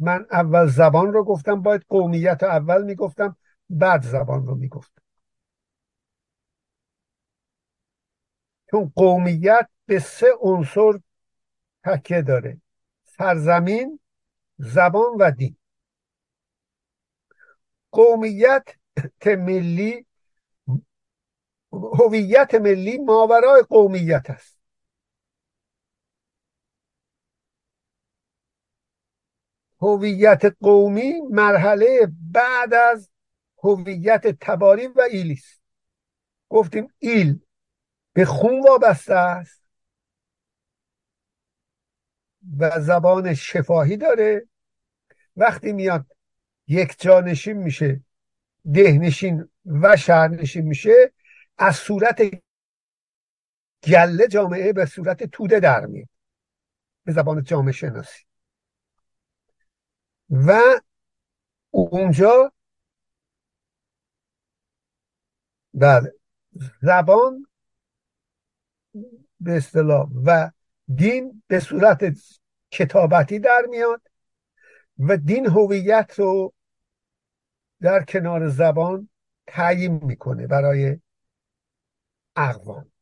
من 0.00 0.26
اول 0.32 0.66
زبان 0.66 1.12
رو 1.12 1.24
گفتم 1.24 1.62
باید 1.62 1.82
قومیت 1.88 2.42
رو 2.42 2.48
اول 2.48 2.84
می‌گفتم 2.84 3.36
بعد 3.70 4.02
زبان 4.02 4.46
رو 4.46 4.54
می‌گفتم. 4.54 5.02
چون 8.70 8.92
قومیت 8.96 9.68
به 9.86 9.98
سه 9.98 10.26
عنصر 10.40 10.92
تکیه 11.84 12.22
داره 12.22 12.60
سرزمین 13.04 14.00
زبان 14.58 15.16
و 15.20 15.30
دین. 15.30 15.56
قومیت 17.92 18.64
ملی 19.26 20.06
هویت 21.72 22.54
ملی 22.54 22.98
ماورای 22.98 23.62
قومیت 23.68 24.30
است. 24.30 24.55
هویت 29.80 30.42
قومی 30.60 31.20
مرحله 31.30 32.12
بعد 32.32 32.74
از 32.74 33.10
هویت 33.62 34.26
تباری 34.40 34.86
و 34.86 35.00
ایلی 35.10 35.32
است. 35.32 35.62
گفتیم 36.48 36.94
ایل 36.98 37.40
به 38.12 38.24
خون 38.24 38.62
وابسته 38.62 39.14
است 39.14 39.62
و 42.58 42.80
زبان 42.80 43.34
شفاهی 43.34 43.96
داره. 43.96 44.48
وقتی 45.36 45.72
میاد 45.72 46.06
یک 46.66 47.00
جانشین 47.00 47.56
میشه 47.56 48.00
دهنشین 48.74 49.48
و 49.66 49.96
شهرنشین 49.96 50.64
میشه 50.64 51.12
از 51.58 51.76
صورت 51.76 52.22
گله 53.82 54.28
جامعه 54.28 54.72
به 54.72 54.86
صورت 54.86 55.24
توده 55.24 55.60
در 55.60 55.86
میاد. 55.86 56.08
به 57.04 57.12
زبان 57.12 57.42
جامعه 57.42 57.72
شناسی. 57.72 58.25
و 60.30 60.80
اونجا 61.70 62.52
بله 65.74 66.14
زبان 66.82 67.46
به 69.40 69.56
اصطلاح 69.56 70.08
و 70.24 70.50
دین 70.94 71.42
به 71.46 71.60
صورت 71.60 72.04
کتابتی 72.70 73.38
در 73.38 73.62
میاد 73.68 74.02
و 74.98 75.16
دین 75.16 75.46
هویت 75.46 76.14
رو 76.18 76.52
در 77.80 78.04
کنار 78.04 78.48
زبان 78.48 79.08
تعیین 79.46 80.04
می‌کنه 80.04 80.46
برای 80.46 81.00
اقوام. 82.36 82.92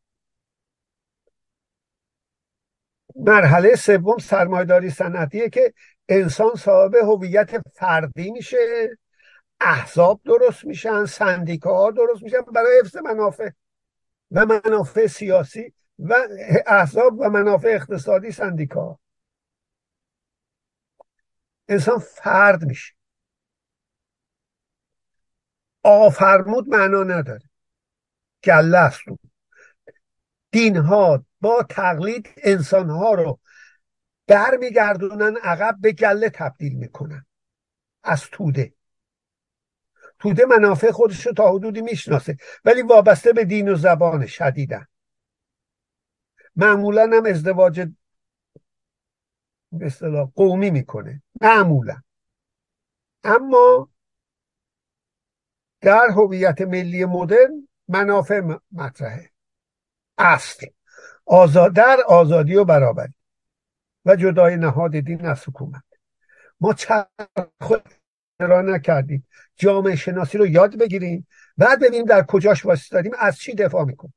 مرحله 3.16 3.76
سوم 3.76 4.18
سرمایداری 4.18 4.90
صنعتیه 4.90 5.48
که 5.48 5.74
انسان 6.08 6.54
صاحب 6.54 6.94
هویت 6.94 7.50
فردی 7.72 8.30
میشه 8.30 8.88
احزاب 9.60 10.20
درست 10.24 10.64
میشن 10.64 11.04
سندیکاها 11.06 11.90
درست 11.90 12.22
میشن 12.22 12.40
برای 12.40 12.80
حفظ 12.80 12.96
منافع 12.96 13.50
و 14.30 14.46
منافع 14.46 15.06
سیاسی 15.06 15.72
و 15.98 16.14
احزاب 16.66 17.20
و 17.20 17.30
منافع 17.30 17.68
اقتصادی 17.68 18.32
سندیکا 18.32 18.98
انسان 21.68 21.98
فرد 21.98 22.64
میشه. 22.64 22.94
آفرمود 25.82 26.68
معنا 26.68 27.02
نداره. 27.02 27.50
گله 28.44 28.78
است. 28.78 29.00
دین 30.50 30.76
ها 30.76 31.24
با 31.40 31.62
تقلید 31.62 32.30
انسان 32.36 32.90
ها 32.90 33.14
رو 33.14 33.38
برمیگردونن 34.26 35.36
عقب 35.36 35.76
به 35.80 35.92
گله 35.92 36.30
تبدیل 36.30 36.74
می‌کنن. 36.74 37.26
از 38.02 38.22
توده. 38.32 38.74
توده 40.18 40.44
منافع 40.44 40.90
خودش 40.90 41.26
رو 41.26 41.32
تا 41.32 41.52
حدودی 41.52 41.80
می‌شناسه 41.80 42.36
ولی 42.64 42.82
وابسته 42.82 43.32
به 43.32 43.44
دین 43.44 43.68
و 43.68 43.74
زبان 43.74 44.26
شدیدن 44.26 44.86
معمولا 46.56 47.02
هم 47.02 47.26
ازدواج 47.26 47.88
به 49.72 49.86
اصطلاح 49.86 50.30
قومی 50.36 50.70
می‌کنه. 50.70 51.22
معمولا. 51.40 52.02
اما 53.24 53.88
در 55.80 56.06
هویت 56.10 56.60
ملی 56.60 57.04
مدرن 57.04 57.68
منافع 57.88 58.40
مطرحه. 58.72 59.30
اصل. 60.18 60.66
آزاد 61.26 61.72
در 61.72 62.00
آزادی 62.08 62.56
و 62.56 62.64
برابری. 62.64 63.14
و 64.04 64.16
جدای 64.16 64.56
نهاد 64.56 64.96
دین 64.96 65.26
از 65.26 65.48
حکومت. 65.48 65.82
ما 66.60 66.74
خود 67.60 67.82
را 68.40 68.62
نکردیم. 68.62 69.26
جامعه 69.56 69.96
شناسی 69.96 70.38
رو 70.38 70.46
یاد 70.46 70.78
بگیریم. 70.78 71.26
بعد 71.56 71.80
ببینیم 71.80 72.04
در 72.04 72.22
کجاش 72.22 72.66
واسطادیم. 72.66 73.12
از 73.18 73.36
چی 73.36 73.54
دفاع 73.54 73.84
می‌کنیم. 73.84 74.14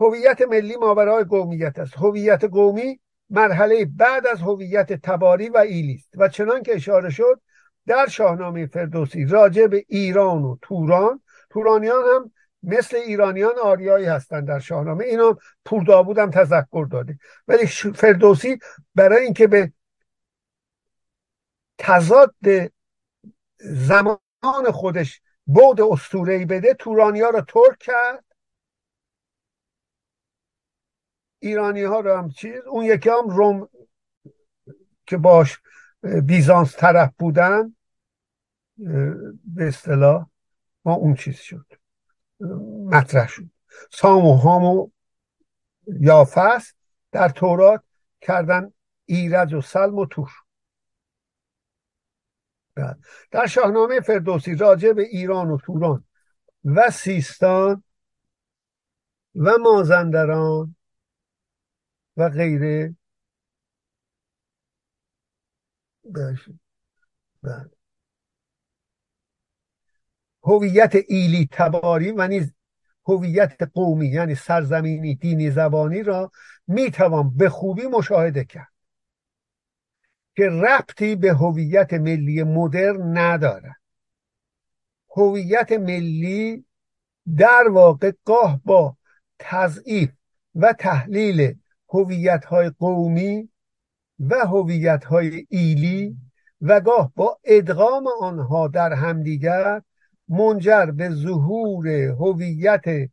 هویت 0.00 0.42
ملی 0.42 0.76
ماورای 0.76 1.24
قومیت 1.24 1.78
است. 1.78 1.96
هویت 1.96 2.44
قومی 2.44 3.00
مرحله 3.30 3.84
بعد 3.84 4.26
از 4.26 4.40
هویت 4.40 4.92
تباری 4.92 5.48
و 5.48 5.56
ایلی 5.56 5.94
است. 5.94 6.08
و 6.14 6.28
چنان 6.28 6.62
که 6.62 6.74
اشاره 6.74 7.10
شد 7.10 7.40
در 7.86 8.06
شاهنامه 8.06 8.66
فردوسی 8.66 9.24
راجع 9.24 9.66
به 9.66 9.84
ایران 9.88 10.42
و 10.42 10.56
توران 10.62 11.20
تورانیان 11.50 12.04
هم 12.14 12.32
مثل 12.62 12.96
ایرانیان 12.96 13.58
آریایی 13.58 14.06
هستند 14.06 14.48
در 14.48 14.58
شاهنامه. 14.58 15.04
اینو 15.04 15.34
پورداوود 15.64 16.18
هم 16.18 16.30
تذکر 16.30 16.86
داده. 16.90 17.18
ولی 17.48 17.66
فردوسی 17.66 18.58
برای 18.94 19.24
اینکه 19.24 19.46
به 19.46 19.72
تضاد 21.78 22.34
زمان 23.58 24.70
خودش 24.72 25.22
بود 25.46 25.80
ای 26.28 26.44
بده 26.44 26.74
تورانیا 26.74 27.30
رو 27.30 27.40
ترک 27.40 27.78
کرد. 27.78 28.24
ایرانی 31.38 31.82
ها 31.82 32.00
رو 32.00 32.16
هم 32.16 32.30
چیز 32.30 32.60
اون 32.66 32.84
یکی 32.84 33.08
هم 33.08 33.28
روم 33.28 33.68
که 35.06 35.16
باش 35.16 35.58
بیزانس 36.24 36.76
طرف 36.76 37.12
بودن 37.18 37.76
به 39.44 39.68
اصطلاح 39.68 40.26
ما 40.84 40.94
اون 40.94 41.14
چیز 41.14 41.36
شد. 41.36 41.77
مطرح 42.84 43.28
شد. 43.28 43.50
سام 43.92 44.26
و 44.26 44.36
هام 44.36 44.64
و 44.64 44.90
یافس 46.00 46.72
در 47.12 47.28
تورات 47.28 47.82
کردن 48.20 48.72
ایرج 49.04 49.54
و 49.54 49.60
سلم 49.60 49.98
و 49.98 50.06
تور. 50.06 50.30
در 53.30 53.46
شاهنامه 53.46 54.00
فردوسی 54.00 54.54
راجع 54.54 54.92
به 54.92 55.02
ایران 55.02 55.50
و 55.50 55.58
توران 55.58 56.04
و 56.64 56.90
سیستان 56.90 57.84
و 59.34 59.50
مازندران 59.58 60.76
و 62.16 62.28
غیره. 62.28 62.96
بله 67.42 67.77
هویت 70.48 70.94
ایلی 71.08 71.48
تباری 71.52 72.10
و 72.10 72.28
نیز 72.28 72.52
هویت 73.06 73.62
قومی 73.74 74.08
یعنی 74.08 74.34
سرزمینی 74.34 75.14
دینی 75.14 75.50
زبانی 75.50 76.02
را 76.02 76.32
می‌توان 76.66 77.36
به 77.36 77.48
خوبی 77.48 77.86
مشاهده 77.86 78.44
کرد 78.44 78.72
که 80.36 80.48
ربطی 80.48 81.16
به 81.16 81.32
هویت 81.32 81.92
ملی 81.94 82.42
مدرن 82.42 83.18
ندارد. 83.18 83.76
هویت 85.16 85.72
ملی 85.72 86.64
در 87.36 87.68
واقع 87.68 88.12
گاه 88.24 88.60
با 88.64 88.96
تضعیف 89.38 90.10
و 90.54 90.72
تحلیل 90.72 91.54
هویت 91.88 92.44
های 92.44 92.70
قومی 92.70 93.48
و 94.20 94.46
هویت 94.46 95.04
های 95.04 95.46
ایلی 95.48 96.16
و 96.60 96.80
گاه 96.80 97.12
با 97.16 97.38
ادغام 97.44 98.06
آنها 98.20 98.68
در 98.68 98.92
همدیگر 98.92 99.82
منجر 100.28 100.86
به 100.86 101.10
ظهور 101.10 101.88
هویت 101.88 103.10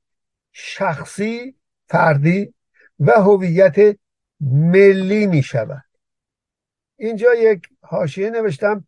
شخصی 0.51 1.55
فردی 1.89 2.53
و 2.99 3.11
هویت 3.11 3.97
ملی 4.41 5.27
می 5.27 5.43
شود. 5.43 5.83
اینجا 6.97 7.33
یک 7.33 7.67
حاشیه 7.81 8.29
نوشتم. 8.29 8.87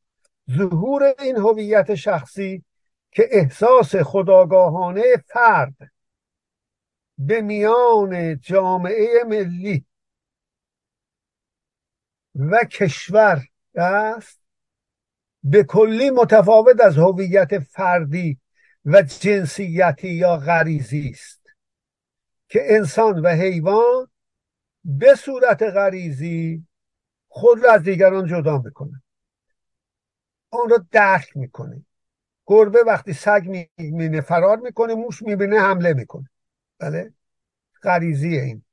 ظهور 0.51 1.15
این 1.19 1.37
هویت 1.37 1.95
شخصی 1.95 2.63
که 3.11 3.27
احساس 3.31 3.95
خداگاهانه 3.95 5.03
فرد 5.27 5.75
به 7.17 7.41
میان 7.41 8.39
جامعه 8.39 9.23
ملی 9.27 9.85
و 12.35 12.63
کشور 12.63 13.43
است 13.75 14.36
به 15.43 15.63
کلی 15.63 16.09
متفاوت 16.09 16.81
از 16.81 16.97
هویت 16.97 17.59
فردی 17.59 18.39
و 18.85 19.01
جنسیتی 19.01 20.09
یا 20.09 20.37
غریزی 20.37 21.09
است 21.13 21.41
که 22.49 22.75
انسان 22.75 23.19
و 23.19 23.29
حیوان 23.29 24.07
به 24.85 25.15
صورت 25.15 25.63
غریزی 25.63 26.67
خود 27.27 27.63
را 27.63 27.73
از 27.73 27.83
دیگران 27.83 28.25
جدا 28.25 28.57
می‌کنه 28.57 29.01
آن 30.51 30.69
را 30.69 30.85
درک 30.91 31.37
می‌کنه 31.37 31.85
گربه 32.45 32.79
وقتی 32.87 33.13
سگ 33.13 33.67
می‌بینه 33.77 34.21
فرار 34.21 34.57
می‌کنه 34.57 34.95
موش 34.95 35.21
می‌بینه 35.21 35.59
حمله 35.59 35.93
می‌کنه. 35.93 36.29
بله؟ 36.79 37.13
غریزی 37.83 38.37
این. 38.37 38.63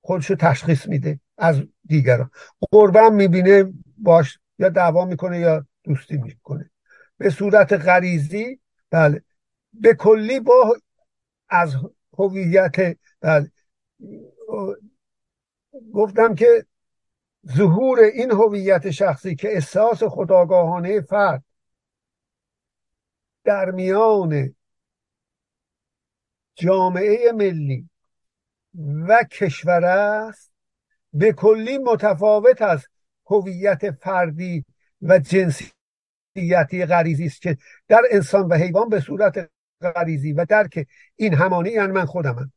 خودشو 0.00 0.34
تشخیص 0.34 0.86
میده 0.86 1.20
از 1.38 1.62
دیگران. 1.86 2.30
گربه 2.72 3.00
هم 3.00 3.14
می‌بینه 3.14 3.72
باش 3.98 4.38
یا 4.58 4.68
دعوا 4.68 5.04
می‌کنه 5.04 5.38
یا 5.38 5.66
دوستی 5.84 6.16
می‌کنه. 6.16 6.70
به 7.18 7.30
صورت 7.30 7.72
غریزی 7.72 8.60
بله. 8.90 9.22
به 9.72 9.94
کلی 9.94 10.40
با 10.40 10.76
از 11.48 11.76
هویت 12.18 12.96
گفتم 15.94 16.34
که 16.34 16.66
ظهور 17.56 17.98
این 18.00 18.30
هویت 18.30 18.90
شخصی 18.90 19.36
که 19.36 19.52
احساس 19.52 20.02
خداگاهانه 20.02 21.00
فرد 21.00 21.44
در 23.44 23.70
میان 23.70 24.54
جامعه 26.54 27.32
ملی 27.32 27.88
و 29.08 29.24
کشور 29.24 29.84
است 29.84 30.52
به 31.12 31.32
کلی 31.32 31.78
متفاوت 31.78 32.62
از 32.62 32.86
هویت 33.26 33.90
فردی 33.90 34.64
و 35.04 35.18
جنسیتی 35.18 36.86
غریزی 36.86 37.26
است 37.26 37.42
که 37.42 37.58
در 37.88 38.02
انسان 38.10 38.48
و 38.48 38.54
حیوان 38.54 38.88
به 38.88 39.00
صورت 39.00 39.50
غریزی 39.80 40.32
و 40.32 40.44
درک 40.44 40.86
این 41.16 41.34
همانی 41.34 41.70
یعنی 41.70 41.92
من 41.92 42.04
خودمم 42.04 42.52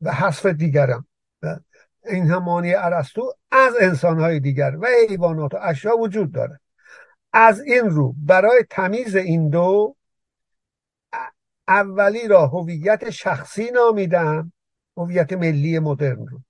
و 0.00 0.12
حذف 0.12 0.46
دیگرم. 0.46 1.06
و 1.42 1.58
این 2.04 2.30
همانی 2.30 2.74
ارسطو 2.74 3.32
از 3.50 3.74
انسانهای 3.80 4.40
دیگر 4.40 4.76
و 4.80 4.86
حیوانات 5.08 5.54
و 5.54 5.58
اشیا 5.62 5.96
وجود 5.96 6.32
داره. 6.32 6.60
از 7.32 7.60
این 7.60 7.90
رو 7.90 8.14
برای 8.18 8.64
تمیز 8.70 9.16
این 9.16 9.50
دو 9.50 9.96
اولی 11.68 12.28
را 12.28 12.46
هویت 12.46 13.10
شخصی 13.10 13.70
نامیدم 13.70 14.52
هویت 14.96 15.32
ملی 15.32 15.78
مدرن 15.78 16.26
رو 16.26 16.40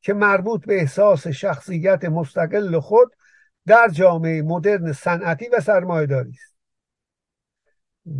که 0.00 0.14
مربوط 0.14 0.66
به 0.66 0.80
احساس 0.80 1.26
شخصیت 1.26 2.04
مستقل 2.04 2.80
خود 2.80 3.16
در 3.66 3.88
جامعه 3.88 4.42
مدرن 4.42 4.92
صنعتی 4.92 5.48
و 5.48 5.60
سرمایهداری 5.60 6.30
است 6.30 6.52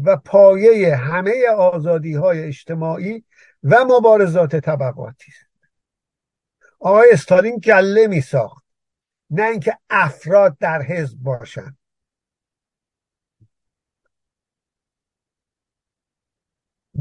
و 0.04 0.16
پایه 0.16 0.96
همه 0.96 1.48
آزادی 1.48 2.14
های 2.14 2.44
اجتماعی 2.44 3.24
و 3.62 3.84
مبارزات 3.84 4.56
طبقاتی 4.56 5.32
است. 5.32 5.52
آقای 6.80 7.10
استالین 7.12 7.58
گله 7.58 8.06
می 8.06 8.20
ساخت 8.20 8.64
نه 9.30 9.42
اینکه 9.42 9.78
افراد 9.90 10.58
در 10.58 10.82
حزب 10.82 11.18
باشند. 11.18 11.78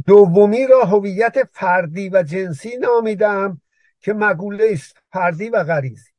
دومی 0.06 0.68
را 0.68 0.86
هویت 0.86 1.36
فردی 1.52 2.10
و 2.10 2.24
جنسی 2.24 2.78
نامیدم 2.78 3.62
که 4.00 4.14
مگوله 4.14 4.70
است 4.72 4.98
فردی 5.12 5.50
و 5.50 5.64
غریزی. 5.64 6.11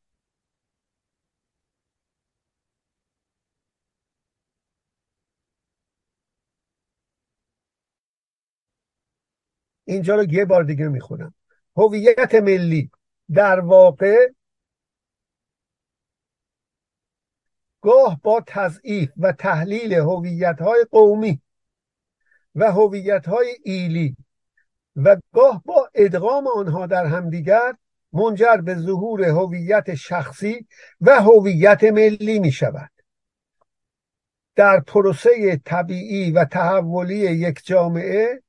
اینجا 9.93 10.16
رو 10.16 10.32
یه 10.32 10.45
بار 10.45 10.62
دیگه 10.64 10.88
می‌خونم. 10.88 11.34
هویت 11.76 12.34
ملی. 12.34 12.90
در 13.34 13.61
واقع 13.61 14.28
گاه 17.80 18.20
با 18.22 18.43
تضعیف 18.47 19.11
و 19.16 19.32
تحلیل 19.32 19.95
هویت 19.95 20.62
های 20.62 20.86
قومی 20.90 21.43
و 22.55 22.72
هویت 22.72 23.26
های 23.28 23.57
ایلی 23.64 24.16
و 24.97 25.16
گاه 25.32 25.62
با 25.64 25.90
ادغام 25.95 26.47
آنها 26.57 26.86
در 26.86 27.07
همدیگر 27.07 27.74
منجر 28.12 28.57
به 28.57 28.74
ظهور 28.74 29.24
هویت 29.24 29.95
شخصی 29.95 30.66
و 31.01 31.22
هویت 31.22 31.84
ملی 31.84 32.38
می 32.38 32.53
شود 32.53 32.90
در 34.57 34.80
پروسه 34.80 35.61
طبیعی 35.64 36.30
و 36.30 36.45
تحولی 36.45 37.16
یک 37.16 37.61
جامعه 37.64 38.43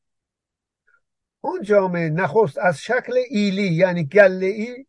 اون 1.45 1.61
جامعه 1.61 2.09
نخست 2.09 2.57
از 2.57 2.77
شکل 2.77 3.17
ایلی 3.29 3.73
یعنی 3.73 4.05
گله 4.05 4.45
ای 4.45 4.85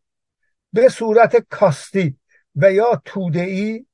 به 0.73 0.89
صورت 0.89 1.35
کاستی 1.35 2.19
و 2.55 2.71
یا 2.71 3.01
توده 3.05 3.41
ای 3.41 3.85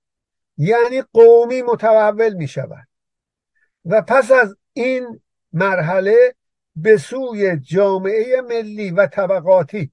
یعنی 0.58 1.02
قومی 1.14 1.62
متحول 1.62 2.34
می 2.34 2.48
شود 2.48 2.88
و 3.86 4.02
پس 4.02 4.32
از 4.32 4.56
این 4.74 5.22
مرحله 5.54 6.36
به 6.76 6.98
سوی 6.98 7.58
جامعه 7.58 8.42
ملی 8.42 8.92
و 8.92 9.08
طبقاتی 9.08 9.92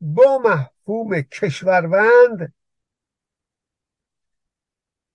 با 0.00 0.38
مفهوم 0.38 1.20
کشوروند 1.20 2.54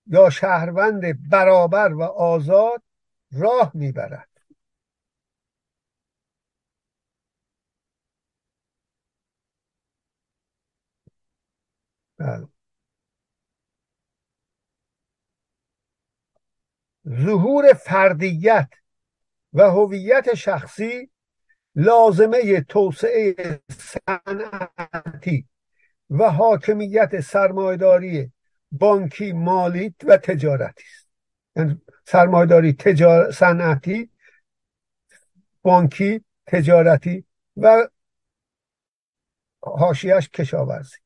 یا 0.07 0.29
شهروند 0.29 1.29
برابر 1.29 1.93
و 1.93 2.03
آزاد 2.03 2.83
راه 3.31 3.71
می‌برد. 3.73 4.28
بله. 12.19 12.47
ظهور 17.07 17.73
فردیت 17.73 18.69
و 19.53 19.61
هویت 19.61 20.33
شخصی 20.33 21.09
لازمه 21.75 22.61
توسعه 22.61 23.61
صنعتی 23.71 25.47
و 26.09 26.29
حاکمیت 26.29 27.21
سرمایداری 27.21 28.31
بانکی 28.71 29.31
مالی 29.31 29.95
و 30.03 30.17
تجارتی 30.17 30.83
است 30.83 31.07
یعنی 31.55 31.81
سرمایداری 32.05 32.73
تجار... 32.73 33.31
صنعتی 33.31 34.09
بانکی 35.61 36.25
تجارتی 36.47 37.25
و 37.57 37.87
حاشیهش 39.61 40.29
کشاورزی 40.29 40.97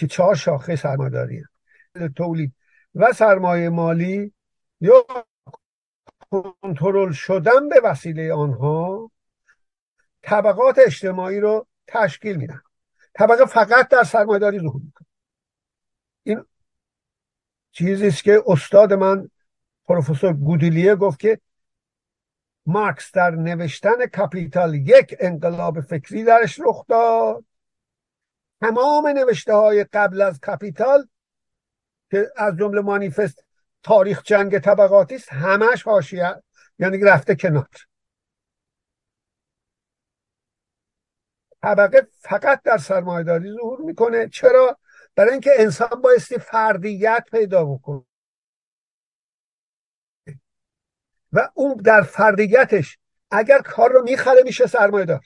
که 0.00 0.06
چهار 0.06 0.34
شاخه 0.34 0.76
سرمایداری 0.76 1.44
تولید 2.16 2.52
و 2.94 3.12
سرمایه 3.12 3.68
مالی 3.68 4.32
یا 4.80 5.06
کنترل 6.30 7.12
شدن 7.12 7.68
به 7.68 7.80
وسیله 7.84 8.32
آنها 8.34 9.10
طبقات 10.22 10.78
اجتماعی 10.86 11.40
رو 11.40 11.66
تشکیل 11.86 12.36
میدن. 12.36 12.60
طبقه 13.14 13.44
فقط 13.44 13.88
در 13.88 14.02
سرمایداری 14.02 14.58
ظهور 14.58 14.82
می‌کنه. 14.84 15.06
این 16.22 16.44
چیزی 17.72 18.06
است 18.06 18.24
که 18.24 18.42
استاد 18.46 18.92
من 18.92 19.30
پروفسور 19.84 20.32
گودیلیه 20.32 20.94
گفت 20.94 21.20
که 21.20 21.40
مارکس 22.66 23.12
در 23.12 23.30
نوشتن 23.30 24.06
کاپیتال 24.06 24.74
یک 24.74 25.16
انقلاب 25.20 25.80
فکری 25.80 26.24
درش 26.24 26.60
رخ 26.60 26.86
داد. 26.88 27.44
تمام 28.60 29.06
نوشته 29.06 29.54
های 29.54 29.84
قبل 29.84 30.20
از 30.20 30.40
کاپیتال 30.40 31.08
که 32.10 32.32
از 32.36 32.56
جمله 32.58 32.80
مانیفست 32.80 33.44
تاریخ 33.82 34.22
جنگ 34.22 34.58
طبقاتی 34.58 35.14
است 35.14 35.32
همش 35.32 35.82
حاشیه 35.82 36.42
یعنی 36.78 36.98
رفته 36.98 37.36
کنار. 37.36 37.68
طبقه 41.62 42.08
فقط 42.20 42.62
در 42.62 42.78
سرمایهداری 42.78 43.52
ظهور 43.52 43.80
می‌کنه. 43.80 44.28
چرا؟ 44.28 44.78
برای 45.14 45.32
اینکه 45.32 45.50
انسان 45.56 46.02
بایستی 46.02 46.38
فردیت 46.38 47.24
پیدا 47.30 47.64
بکنه. 47.64 48.04
و 51.32 51.48
اون 51.54 51.76
در 51.76 52.02
فردیتش 52.02 52.98
اگر 53.30 53.58
کار 53.58 53.92
رو 53.92 54.02
می‌خره 54.02 54.42
میشه 54.44 54.66
سرمایهدار. 54.66 55.24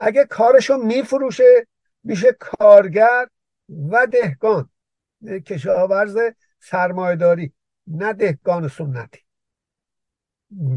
اگر 0.00 0.24
کارش 0.24 0.70
رو 0.70 0.76
میفروشه 0.76 1.66
میشه 2.08 2.32
کارگر 2.32 3.28
و 3.90 4.06
دهگان 4.06 4.70
کشاورز 5.46 6.18
سرمایهداری 6.58 7.52
نه 7.86 8.12
دهگان 8.12 8.68
سنتی. 8.68 9.20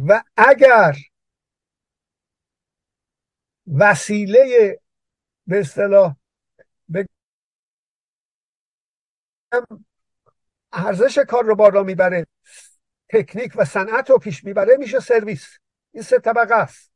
و 0.08 0.24
اگر 0.38 0.96
وسیله 3.68 4.80
به 5.48 5.60
اصطلاح 5.60 6.16
ارزش 10.74 11.18
کار 11.18 11.44
رو 11.44 11.56
بالا 11.56 11.84
می‌بره 11.84 12.28
تکنیک 13.10 13.54
و 13.56 13.66
صنعت 13.66 14.10
رو 14.10 14.18
پیش 14.18 14.44
می‌بره 14.44 14.78
میشه 14.78 15.00
سرویس. 15.00 15.58
این 15.92 16.04
سه 16.04 16.20
طبقه 16.20 16.56
است 16.56 16.92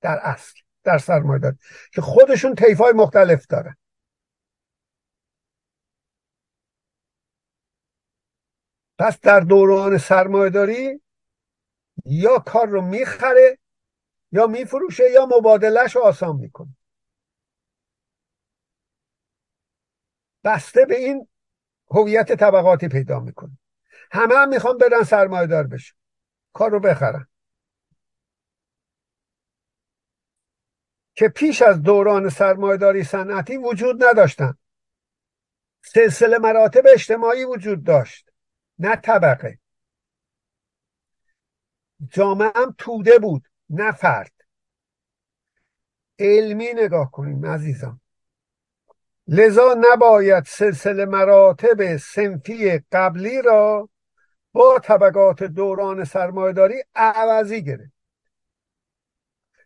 در 0.00 0.18
اصل. 0.22 0.60
در 0.84 0.98
سرمایه‌داری 0.98 1.56
که 1.92 2.00
خودشون 2.00 2.54
طیفای 2.54 2.92
مختلف 2.92 3.46
دارن. 3.46 3.76
پس 8.98 9.20
در 9.20 9.40
دوران 9.40 9.98
سرمایهداری 9.98 11.00
یا 12.06 12.38
کار 12.38 12.66
رو 12.66 12.82
می‌خره 12.82 13.58
یا 14.32 14.46
میفروشه 14.46 15.10
یا 15.10 15.26
مبادلش 15.26 15.96
رو 15.96 16.02
آسان 16.02 16.36
می‌کنه. 16.36 16.76
بسته 20.44 20.84
به 20.84 20.96
این 20.96 21.28
هویت 21.90 22.32
طبقاتی 22.32 22.88
پیدا 22.88 23.20
می‌کنه. 23.20 23.58
همه 24.10 24.34
هم 24.34 24.48
می‌خوان 24.48 24.78
برن 24.78 25.02
سرمایه 25.02 25.46
دار 25.46 25.66
بشن. 25.66 25.94
کار 26.52 26.70
رو 26.70 26.80
بخرن. 26.80 27.26
که 31.22 31.28
پیش 31.28 31.62
از 31.62 31.82
دوران 31.82 32.28
سرمایهداری 32.28 33.04
صنعتی 33.04 33.56
وجود 33.56 34.04
نداشتن 34.04 34.58
سلسله 35.84 36.38
مراتب 36.38 36.82
اجتماعی 36.94 37.44
وجود 37.44 37.84
داشت 37.84 38.30
نه 38.78 38.96
طبقه. 38.96 39.58
جامعه 42.08 42.52
هم 42.56 42.74
توده 42.78 43.18
بود 43.18 43.48
نه 43.70 43.92
فرد. 43.92 44.32
علمی 46.18 46.72
نگاه 46.74 47.10
کنیم 47.10 47.46
عزیزان. 47.46 48.00
لذا 49.26 49.76
نباید 49.80 50.44
سلسله 50.44 51.04
مراتب 51.04 51.96
سنفی 51.96 52.78
قبلی 52.92 53.42
را 53.42 53.88
با 54.52 54.78
طبقات 54.78 55.42
دوران 55.42 56.04
سرمایهداری 56.04 56.82
عوضی 56.94 57.62
گرفت. 57.62 57.91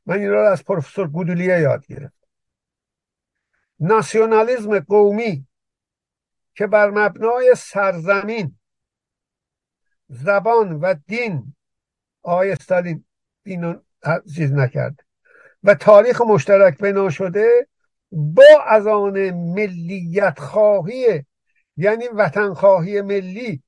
من 0.06 0.18
این 0.18 0.30
را 0.30 0.52
از 0.52 0.64
پروفسور 0.64 1.08
گودولیه 1.08 1.60
یاد 1.60 1.86
گرفت 1.86 2.28
ناسیونالیزم 3.80 4.80
قومی 4.80 5.46
که 6.54 6.66
بر 6.66 6.90
مبنای 6.90 7.54
سرزمین 7.56 8.58
زبان 10.08 10.72
و 10.72 10.94
دین 11.06 11.54
آقای 12.22 12.50
استالین 12.50 13.04
دین 13.44 13.80
چیز 14.34 14.52
نکرد 14.52 15.00
و 15.62 15.74
تاریخ 15.74 16.20
مشترک 16.20 16.78
بنا 16.78 17.10
شده 17.10 17.68
با 18.10 18.62
از 18.66 18.86
آن 18.86 19.30
ملیت 19.30 20.38
خواهی 20.38 21.24
یعنی 21.76 22.08
وطن 22.08 22.54
خواهی 22.54 23.02
ملی 23.02 23.62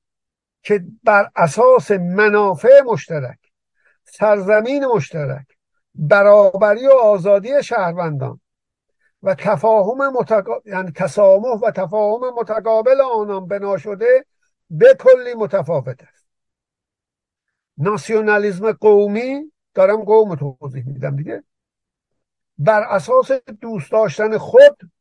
که 0.63 0.83
بر 1.03 1.29
اساس 1.35 1.91
منافع 1.91 2.81
مشترک 2.85 3.39
سرزمین 4.03 4.85
مشترک 4.85 5.58
برابری 5.95 6.87
و 6.87 6.91
آزادی 6.91 7.63
شهروندان 7.63 8.41
و 9.23 9.35
تفاهم 9.35 10.13
متقا... 10.13 10.61
یعنی 10.65 10.91
تسامح 10.91 11.59
و 11.59 11.71
تفاهم 11.71 12.33
متقابل 12.39 13.01
آنان 13.01 13.47
بنا 13.47 13.77
شده 13.77 14.25
به 14.69 14.97
کلی 14.99 15.33
متفاوت 15.33 16.03
است. 16.03 16.25
ناسیونالیزم 17.77 18.71
قومی 18.71 19.51
دارم 19.73 20.03
قوم 20.03 20.35
توضیح 20.35 20.87
میدم 20.87 21.15
دیگه. 21.15 21.43
بر 22.57 22.81
اساس 22.81 23.31
دوست 23.61 23.91
داشتن 23.91 24.37
خود 24.37 24.91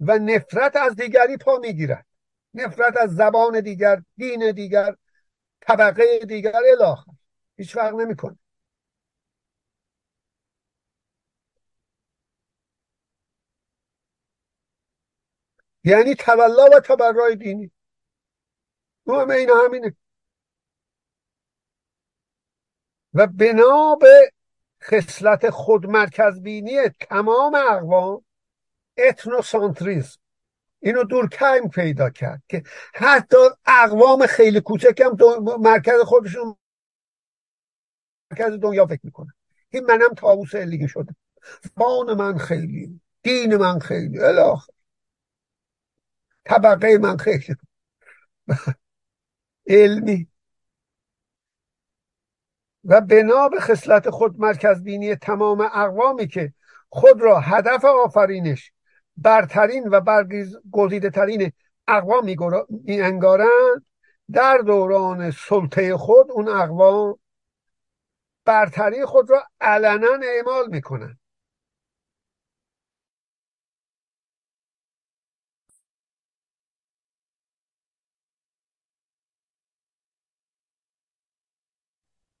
و 0.00 0.18
نفرت 0.18 0.76
از 0.76 0.96
دیگری 0.96 1.36
پا 1.36 1.56
می‌گیرد. 1.56 2.06
نفرت 2.54 2.96
از 2.96 3.10
زبان 3.16 3.60
دیگر 3.60 4.02
دین 4.16 4.52
دیگر 4.52 4.94
طبقه 5.60 6.18
دیگر 6.18 6.60
الاخر 6.72 7.12
هیچ 7.56 7.74
فرق 7.74 7.94
نمی‌کنه. 7.94 8.38
یعنی 15.88 16.14
تولا 16.14 16.64
و 16.76 16.80
تبرای 16.80 17.36
دینی. 17.36 17.70
همه 19.06 19.34
اینا 19.34 19.54
همینه. 19.64 19.96
و 23.14 23.26
بنا 23.26 23.94
به 23.94 24.32
خصلت 24.82 25.50
خودمرکزبینی 25.50 26.88
تمام 26.88 27.54
اقوام 27.54 28.24
اتنوسانتریزم 28.96 30.18
اینو 30.80 31.04
دور 31.04 31.28
کم 31.28 31.68
پیدا 31.68 32.10
کرد 32.10 32.42
که 32.48 32.62
حتی 32.94 33.36
اقوام 33.66 34.26
خیلی 34.26 34.60
کوچک 34.60 35.00
هم 35.00 35.16
مرکز 35.60 36.00
خودشون 36.00 36.56
مرکز 38.30 38.52
دنیا 38.52 38.86
فکر 38.86 39.00
می‌کنن. 39.02 39.32
این 39.70 39.84
منم 39.84 40.14
تاووس 40.14 40.54
لیگه 40.54 40.86
شده. 40.86 41.14
بان 41.76 42.14
من 42.14 42.38
خیلی 42.38 43.00
دین 43.22 43.56
من 43.56 43.78
خیلی 43.78 44.18
الاخر 44.18 44.77
طبقه 46.48 46.98
من 46.98 47.16
خیلی 47.16 47.56
علمی. 49.66 50.28
و 52.84 53.00
بنا 53.00 53.48
به 53.48 53.60
خصلت 53.60 54.10
خود 54.10 54.40
مرکز 54.40 54.82
بینی 54.82 55.16
تمام 55.16 55.60
اقوامی 55.60 56.26
که 56.26 56.52
خود 56.88 57.22
را 57.22 57.40
هدف 57.40 57.84
آفرینش 57.84 58.72
برترین 59.16 59.88
و 59.88 60.00
برگزیده 60.00 61.10
ترین 61.10 61.52
اقوام 61.88 62.24
می 62.24 62.36
انگارند 63.00 63.86
در 64.32 64.58
دوران 64.58 65.30
سلطه 65.30 65.96
خود 65.96 66.30
اون 66.30 66.48
اقوام 66.48 67.18
برتری 68.44 69.04
خود 69.04 69.30
را 69.30 69.42
علنا 69.60 70.18
اعمال 70.22 70.68
می‌کنند 70.70 71.18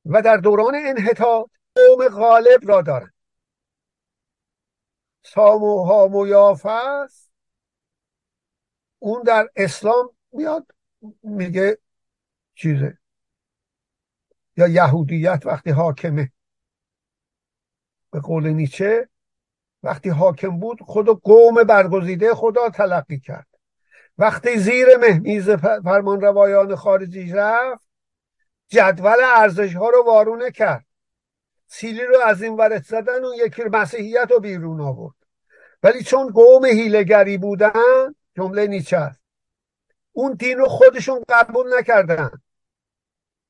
و 0.08 0.22
در 0.22 0.36
دوران 0.36 0.74
انحطاط 0.74 1.50
قوم 1.74 2.08
غالب 2.08 2.60
را 2.62 2.82
دارند 2.82 3.14
ساموها 5.22 6.54
است. 6.64 7.30
اون 8.98 9.22
در 9.22 9.48
اسلام 9.56 10.10
میاد 10.32 10.66
میگه 11.22 11.78
چیزه. 12.54 12.98
یا 14.56 14.68
یهودیت 14.68 15.42
وقتی 15.44 15.70
حاکمه. 15.70 16.32
به 18.10 18.20
قول 18.20 18.48
نیچه 18.48 19.08
وقتی 19.82 20.08
حاکم 20.08 20.60
بود 20.60 20.80
خود 20.80 21.08
قوم 21.08 21.64
برگزیده 21.64 22.34
خدا 22.34 22.70
تلقی 22.70 23.20
کرد. 23.20 23.46
وقتی 24.18 24.58
زیر 24.58 24.96
مهمیز 24.96 25.50
فرمان 25.50 26.20
روایان 26.20 26.76
خارجی 26.76 27.32
رفت 27.32 27.87
جدول 28.68 29.24
ارزش 29.36 29.74
ها 29.74 29.88
رو 29.88 30.04
وارونه 30.06 30.50
کرد. 30.50 30.86
سیلی 31.66 32.04
رو 32.04 32.18
از 32.26 32.42
این 32.42 32.56
ورد 32.56 32.84
زدن 32.84 33.24
و 33.24 33.34
یکی 33.36 33.62
مسیحیت 33.62 34.28
رو 34.30 34.40
بیرون 34.40 34.80
آورد. 34.80 35.14
ولی 35.82 36.02
چون 36.02 36.32
قوم 36.32 36.64
هیلگری 36.64 37.38
بودن 37.38 38.14
جمله 38.36 38.66
نیچه 38.66 38.96
است. 38.96 39.20
اون 40.12 40.32
دین 40.32 40.58
رو 40.58 40.68
خودشون 40.68 41.22
قبول 41.28 41.78
نکردن. 41.78 42.30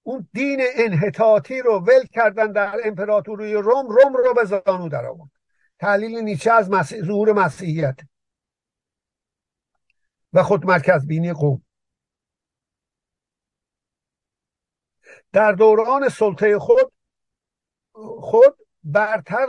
اون 0.02 0.28
دین 0.32 0.60
انحطاطی 0.74 1.62
رو 1.62 1.78
ول 1.78 2.06
کردن 2.12 2.52
در 2.52 2.76
امپراتوری 2.84 3.54
روم 3.54 3.88
روم 3.88 4.16
رو 4.16 4.34
به 4.34 4.44
زانو 4.44 4.88
در 4.88 5.06
آورد 5.06 5.30
تحلیل 5.78 6.18
نیچه 6.18 6.52
از 6.52 6.70
ظهور 7.04 7.32
مسیحیت. 7.32 7.96
و 10.32 10.42
خود 10.42 10.66
مرکز 10.66 11.06
بینی 11.06 11.32
قوم. 11.32 11.62
در 15.32 15.52
دوران 15.52 16.08
سلطه 16.08 16.58
خود 16.58 16.92
خود 18.20 18.56
برتر 18.84 19.46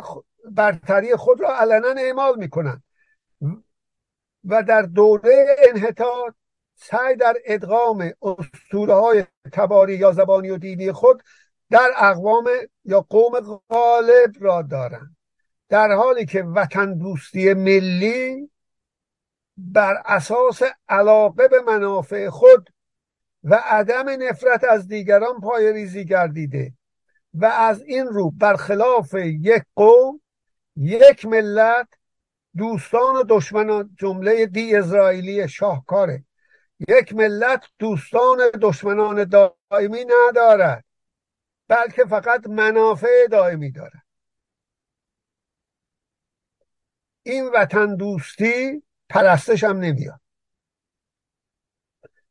برتری 0.51 1.15
خود 1.15 1.41
را 1.41 1.55
علنا 1.55 2.01
اعمال 2.01 2.39
می‌کنند. 2.39 2.84
و 4.43 4.63
در 4.63 4.82
دوره 4.82 5.55
انحطاط 5.69 6.34
سعی 6.75 7.15
در 7.15 7.34
ادغام 7.45 8.11
اسطوره 8.21 8.93
های 8.93 9.25
تباری 9.53 9.95
یا 9.95 10.11
زبانی 10.11 10.49
و 10.49 10.57
دینی 10.57 10.91
خود 10.91 11.23
در 11.69 11.91
اقوام 11.97 12.49
یا 12.86 13.01
قوم 13.01 13.61
غالب 13.69 14.32
را 14.39 14.61
دارند. 14.61 15.15
در 15.69 15.91
حالی 15.91 16.25
که 16.25 16.43
وطن 16.43 16.97
دوستی 16.97 17.53
ملی 17.53 18.51
بر 19.57 20.01
اساس 20.05 20.61
علاقه 20.89 21.47
به 21.47 21.61
منافع 21.61 22.30
خود 22.30 22.69
و 23.43 23.55
عدم 23.65 24.09
نفرت 24.09 24.63
از 24.63 24.87
دیگران 24.87 25.39
پای 25.39 25.73
ریزی 25.73 26.05
گردیده. 26.05 26.73
و 27.33 27.45
از 27.45 27.81
این 27.81 28.05
رو 28.05 28.31
برخلاف 28.31 29.13
یک 29.23 29.63
قوم 29.75 30.21
یک 30.75 31.25
ملت 31.25 31.87
دوستان 32.57 33.15
و 33.15 33.23
دشمنان 33.29 33.95
جمله 33.99 34.45
دی 34.45 34.75
اسرائیلی 34.75 35.47
شاهکاره. 35.47 36.23
یک 36.87 37.13
ملت 37.13 37.65
دوستان 37.79 38.37
دشمنان 38.61 39.23
دائمی 39.23 40.05
ندارد 40.05 40.85
بلکه 41.67 42.05
فقط 42.05 42.47
منافع 42.47 43.27
دائمی 43.31 43.71
دارد. 43.71 44.03
این 47.23 47.49
وطن 47.49 47.95
دوستی 47.95 48.83
پرستش 49.09 49.63
هم 49.63 49.77
نمیاد. 49.77 50.19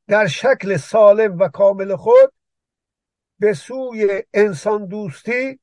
در 0.08 0.26
شکل 0.26 0.76
سالم 0.76 1.38
و 1.38 1.48
کامل 1.48 1.96
خود 1.96 2.32
به 3.38 3.52
سوی 3.54 4.22
انسان 4.34 4.86
دوستی 4.86 5.60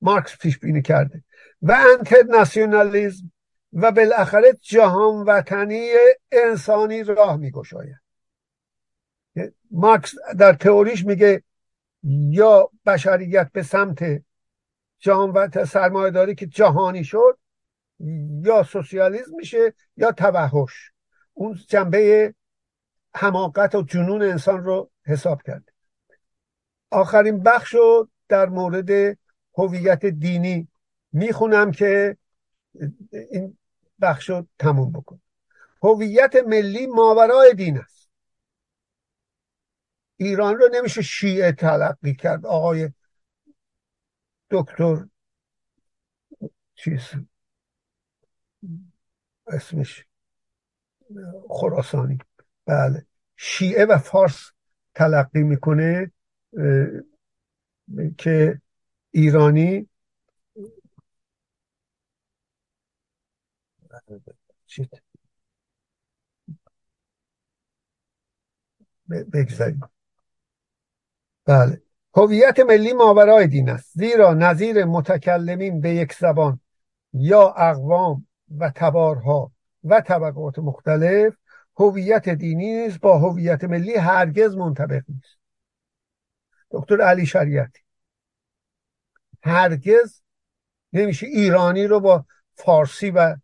مارکس 0.00 0.38
پیش 0.38 0.58
بینی 0.58 0.82
کرده 0.82 1.24
و 1.62 1.76
انترناسیونالیزم 1.98 3.32
و 3.72 3.92
بالاخره 3.92 4.52
جهان 4.60 5.24
وطنی 5.26 5.88
انسانی 6.32 7.02
راه 7.02 7.36
می 7.36 7.50
گشاید 7.50 8.00
مارکس 9.70 10.14
در 10.38 10.52
تئوریش 10.52 11.04
میگه 11.04 11.42
یا 12.30 12.70
بشریت 12.86 13.50
به 13.52 13.62
سمت 13.62 14.22
جهان 14.98 15.64
سرمایه 15.64 16.10
داری 16.10 16.34
که 16.34 16.46
جهانی 16.46 17.04
شد 17.04 17.38
یا 18.44 18.62
سوسیالیسم 18.62 19.34
میشه 19.36 19.74
یا 19.96 20.12
توحش 20.12 20.92
اون 21.32 21.58
جنبه 21.68 22.34
حماقت 23.14 23.74
و 23.74 23.82
جنون 23.82 24.22
انسان 24.22 24.64
رو 24.64 24.90
حساب 25.06 25.42
کرده 25.42 25.72
آخرین 26.90 27.42
بخش 27.42 27.74
رو 27.74 28.08
در 28.28 28.48
مورد 28.48 29.18
هویت 29.54 30.06
دینی 30.06 30.68
می‌خونم 31.12 31.70
که 31.70 32.16
این 33.12 33.58
بخش 34.00 34.30
رو 34.30 34.46
تموم 34.58 34.92
بکن. 34.92 35.20
هویت 35.82 36.36
ملی 36.46 36.86
ماورای 36.86 37.54
دین 37.54 37.78
است. 37.78 38.10
ایران 40.16 40.56
رو 40.56 40.68
نمیشه 40.72 41.02
شیعه 41.02 41.52
تلقی 41.52 42.14
کرد. 42.14 42.46
آقای 42.46 42.90
دکتر 44.50 45.06
چیز 46.74 47.02
اسمش 49.46 50.04
خراسانی. 51.48 52.18
بله. 52.70 53.06
شیعه 53.36 53.84
و 53.84 53.98
فارس 53.98 54.50
تلقی 54.94 55.42
می‌کنه 55.42 56.12
که 58.18 58.60
ایرانی 59.10 59.88
بگذاریم. 69.08 69.80
بله. 71.44 71.82
هویت 72.14 72.60
ملی 72.60 72.92
ماورای 72.92 73.46
دین 73.46 73.70
است. 73.70 73.90
زیرا 73.98 74.34
نظیر 74.34 74.84
متکلمین 74.84 75.80
به 75.80 75.90
یک 75.90 76.12
زبان 76.12 76.60
یا 77.12 77.48
اقوام 77.48 78.26
و 78.58 78.72
تبارها 78.74 79.52
و 79.84 80.00
طبقات 80.00 80.58
مختلف 80.58 81.34
هویت 81.80 82.28
دینی 82.28 82.82
نیست 82.82 83.00
با 83.00 83.18
هویت 83.18 83.64
ملی 83.64 83.94
هرگز 83.94 84.56
منطبق 84.56 85.02
نیست. 85.08 85.38
دکتر 86.70 87.00
علی 87.00 87.26
شریعتی. 87.26 87.80
هرگز 89.42 90.22
نمیشه 90.92 91.26
ایرانی 91.26 91.86
رو 91.86 92.00
با 92.00 92.26
فارسی 92.54 93.10
و 93.10 93.36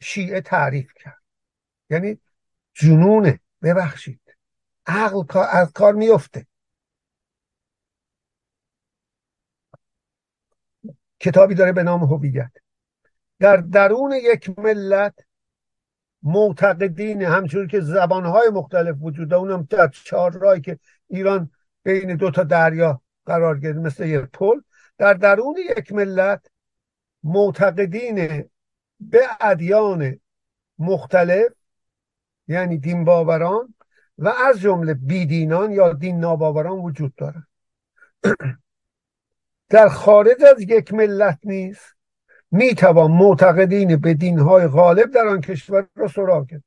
شیعه 0.00 0.40
تعریف 0.40 0.92
کرد. 0.94 1.22
یعنی 1.90 2.20
جنونه 2.74 3.40
ببخشید. 3.62 4.20
عقل 4.86 5.38
از 5.50 5.72
کار 5.72 5.94
میفته. 5.94 6.46
کتابی 11.20 11.54
داره 11.54 11.72
به 11.72 11.82
نام 11.82 12.04
هویت. 12.04 12.52
در 13.38 13.56
درون 13.56 14.12
یک 14.12 14.58
ملت 14.58 15.14
معتقدین 16.24 17.22
همچون 17.22 17.66
که 17.66 17.80
زبانهای 17.80 18.48
مختلف 18.48 18.96
وجود 19.00 19.28
داره. 19.28 19.42
اونم 19.42 19.66
در 19.70 19.88
چهار 19.88 20.32
راهی 20.32 20.60
که 20.60 20.78
ایران 21.08 21.50
بین 21.82 22.16
دو 22.16 22.30
تا 22.30 22.42
دریا 22.42 23.00
قرار 23.26 23.60
گرفت 23.60 23.78
مثل 23.78 24.06
یک 24.06 24.20
پل. 24.20 24.60
در 24.98 25.14
درون 25.14 25.56
یک 25.78 25.92
ملت 25.92 26.46
معتقدین 27.22 28.48
به 29.00 29.20
ادیان 29.40 30.20
مختلف 30.78 31.52
یعنی 32.48 32.78
دین 32.78 33.04
باوران 33.04 33.74
و 34.18 34.28
از 34.28 34.60
جمله 34.60 34.94
بیدینان 34.94 35.72
یا 35.72 35.92
دین 35.92 36.20
ناباوران 36.20 36.78
وجود 36.78 37.14
دارند 37.14 37.46
در 39.68 39.88
خارج 39.88 40.44
از 40.44 40.60
یک 40.60 40.94
ملت 40.94 41.38
نیست. 41.44 41.93
می‌توان 42.54 43.10
معتقدین 43.10 43.96
به 43.96 44.14
دینهای 44.14 44.66
غالب 44.66 45.10
در 45.10 45.26
آن 45.26 45.40
کشور 45.40 45.86
را 45.96 46.08
سراغ 46.08 46.48
کرد 46.50 46.64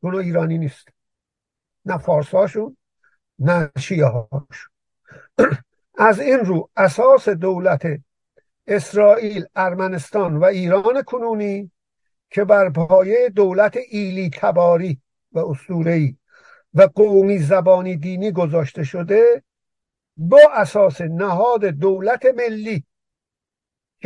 اونو 0.00 0.18
ایرانی 0.18 0.58
نیست. 0.58 0.88
نه 1.84 1.98
فارساشون 1.98 2.76
نه 3.38 3.70
شیعه 3.78 4.06
هاشون 4.06 4.72
از 5.98 6.20
این 6.20 6.38
رو 6.38 6.70
اساس 6.76 7.28
دولت 7.28 7.82
اسرائیل 8.66 9.44
ارمنستان 9.56 10.36
و 10.36 10.44
ایران 10.44 11.02
کنونی 11.02 11.70
که 12.30 12.44
بر 12.44 12.70
پایه 12.70 13.28
دولت 13.28 13.76
ایلی 13.90 14.30
تباری 14.30 15.00
و 15.32 15.38
اسطوره‌ای 15.38 16.16
و 16.74 16.82
قومی 16.82 17.38
زبانی 17.38 17.96
دینی 17.96 18.32
گذاشته 18.32 18.84
شده 18.84 19.42
با 20.16 20.40
اساس 20.54 21.00
نهاد 21.00 21.64
دولت 21.64 22.26
ملی 22.36 22.84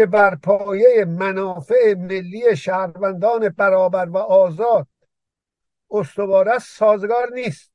که 0.01 0.07
بر 0.07 0.34
پایه 0.34 1.05
منافع 1.05 1.94
ملی 1.94 2.57
شهروندان 2.57 3.48
برابر 3.48 4.09
و 4.09 4.16
آزاد 4.16 4.86
استوار 5.90 6.48
است 6.48 6.78
سازگار 6.78 7.32
نیست. 7.34 7.72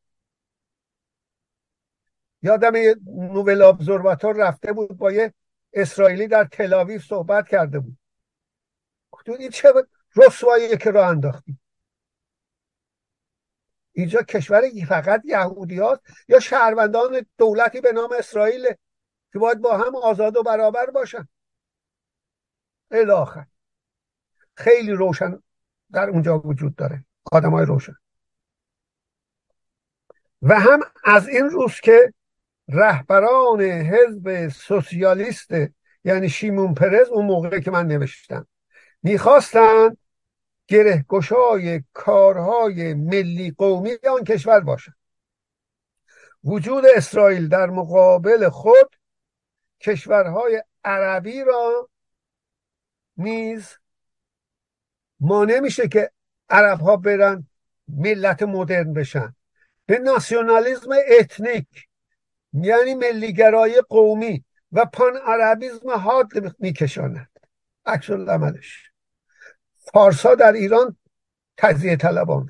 یادم 2.42 2.74
نوول 3.06 3.62
ابزرواتور 3.62 4.36
رفته 4.36 4.74
بود 4.74 4.98
با 4.98 5.12
یه 5.12 5.34
اسرائیلی 5.74 6.28
در 6.28 6.44
تلاویف 6.44 7.06
صحبت 7.06 7.48
کرده 7.48 7.80
بود. 7.80 7.98
این 9.28 9.50
چه 9.50 9.74
رسوایی 10.16 10.78
که 10.78 10.92
راه 10.92 11.08
انداختیم 11.08 11.62
اینجا 13.92 14.22
کشور 14.22 14.62
فقط 14.88 15.22
یهودی 15.26 15.82
یا 16.28 16.40
شهروندان 16.42 17.26
دولتی 17.38 17.82
به 17.82 17.92
نام 17.92 18.10
اسرائیل 18.20 18.68
که 19.34 19.40
باید 19.40 19.62
با 19.62 19.78
هم 19.78 19.96
آزاد 19.96 20.38
و 20.38 20.44
برابر 20.44 20.86
باشن؟ 20.86 21.28
الاخر. 22.92 23.46
خیلی 24.54 24.92
روشن 24.92 25.44
در 25.92 26.10
اونجا 26.10 26.40
وجود 26.40 26.76
داره. 26.76 27.06
آدم 27.32 27.52
های 27.52 27.66
روشن. 27.66 27.96
و 30.42 30.60
هم 30.60 30.80
از 31.04 31.28
این 31.28 31.50
روز 31.50 31.80
که 31.80 32.14
رهبران 32.68 33.62
حزب 33.62 34.48
سوسیالیست 34.48 35.50
یعنی 36.04 36.30
شیمون 36.30 36.74
پرز 36.74 37.10
اون 37.10 37.26
موقع 37.26 37.60
که 37.60 37.72
من 37.72 37.88
نوشتم 37.88 38.48
می‌خواستند 39.04 39.98
گره 40.68 41.06
گشای 41.10 41.84
کارهای 41.94 42.94
ملی 42.94 43.54
قومی 43.58 43.92
آن 44.12 44.24
کشور 44.24 44.60
باشد 44.60 44.94
وجود 46.44 46.84
اسرائیل 46.96 47.48
در 47.48 47.68
مقابل 47.68 48.50
خود 48.50 48.96
کشورهای 49.80 50.64
عربی 50.84 51.44
را 51.44 51.90
نیز 53.18 53.78
ما 55.20 55.46
نمیشه 55.46 55.88
که 55.88 56.12
عرب 56.50 56.80
ها 56.80 56.98
برن 56.98 57.48
ملت 57.88 58.44
مدرن 58.44 58.94
بشن. 58.94 59.36
به 59.86 60.00
ناسیونالیزم 60.00 60.90
ethnic 61.20 61.88
یعنی 62.54 62.96
ملیگرایی 62.96 63.82
قومی 63.82 64.46
و 64.72 64.86
پان 64.86 65.18
عربیزم 65.18 65.90
حاد 65.90 66.28
میکشاند. 66.60 67.30
عکس‌العملش 67.86 68.92
فارسا 69.78 70.36
در 70.36 70.54
ایران 70.54 70.98
تجزیه 71.58 71.96
طلبان. 71.96 72.50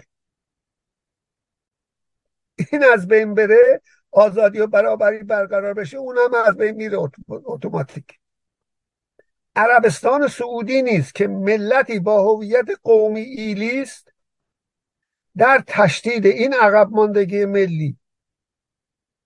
این 2.72 2.84
از 2.94 3.08
بین 3.08 3.34
بره 3.34 3.82
آزادی 4.12 4.60
و 4.60 4.68
برابری 4.68 5.24
برقرار 5.24 5.74
بشه 5.74 5.98
اونم 5.98 6.34
از 6.46 6.58
بین 6.58 6.76
میره 6.76 6.98
اتوماتیک. 7.28 8.20
عربستان 9.56 10.28
سعودی 10.28 10.82
نیست 10.82 11.16
که 11.16 11.28
ملتی 11.28 12.00
با 12.00 12.24
هویت 12.24 12.66
قومی 12.84 13.22
ایلی 13.22 13.82
است 13.82 14.12
در 15.38 15.64
تشدید 15.68 16.26
این 16.26 16.54
عقب 16.54 16.90
ماندگی 16.92 17.46
ملی 17.46 17.98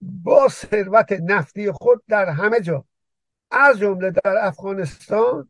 با 0.02 0.50
ثروت 0.50 1.12
نفتی 1.12 1.72
خود 1.72 2.04
در 2.08 2.30
همه 2.30 2.60
جا 2.60 2.86
از 3.52 3.80
جمله 3.80 4.12
در 4.12 4.38
افغانستان 4.38 5.50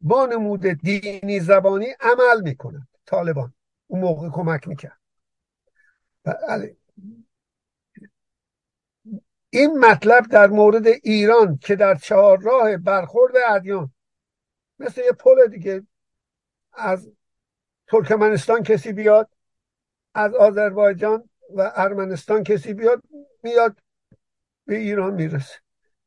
با 0.00 0.26
نمود 0.26 0.66
دینی 0.66 1.40
زبانی 1.40 1.86
عمل 2.00 2.42
می‌کنند 2.42 2.88
طالبان 3.06 3.54
اون 3.86 4.00
موقع 4.00 4.28
کمک 4.30 4.68
می‌کرد 4.68 4.98
بله. 6.24 6.76
این 9.50 9.78
مطلب 9.78 10.26
در 10.26 10.46
مورد 10.46 10.86
ایران 10.86 11.58
که 11.58 11.76
در 11.76 11.94
چهار 11.94 12.40
راه 12.40 12.76
برخورد 12.76 13.34
ادیان 13.48 13.92
مثل 14.78 15.00
یه 15.00 15.12
پل 15.12 15.46
دیگه. 15.46 15.86
از 16.72 17.10
ترکمنستان 17.88 18.62
کسی 18.62 18.92
بیاد 18.92 19.30
از 20.14 20.34
آذربایجان 20.34 21.28
و 21.54 21.72
ارمنستان 21.74 22.44
کسی 22.44 22.74
بیاد 22.74 23.02
میاد 23.42 23.76
به 24.66 24.76
ایران 24.76 25.14
می‌رسه. 25.14 25.54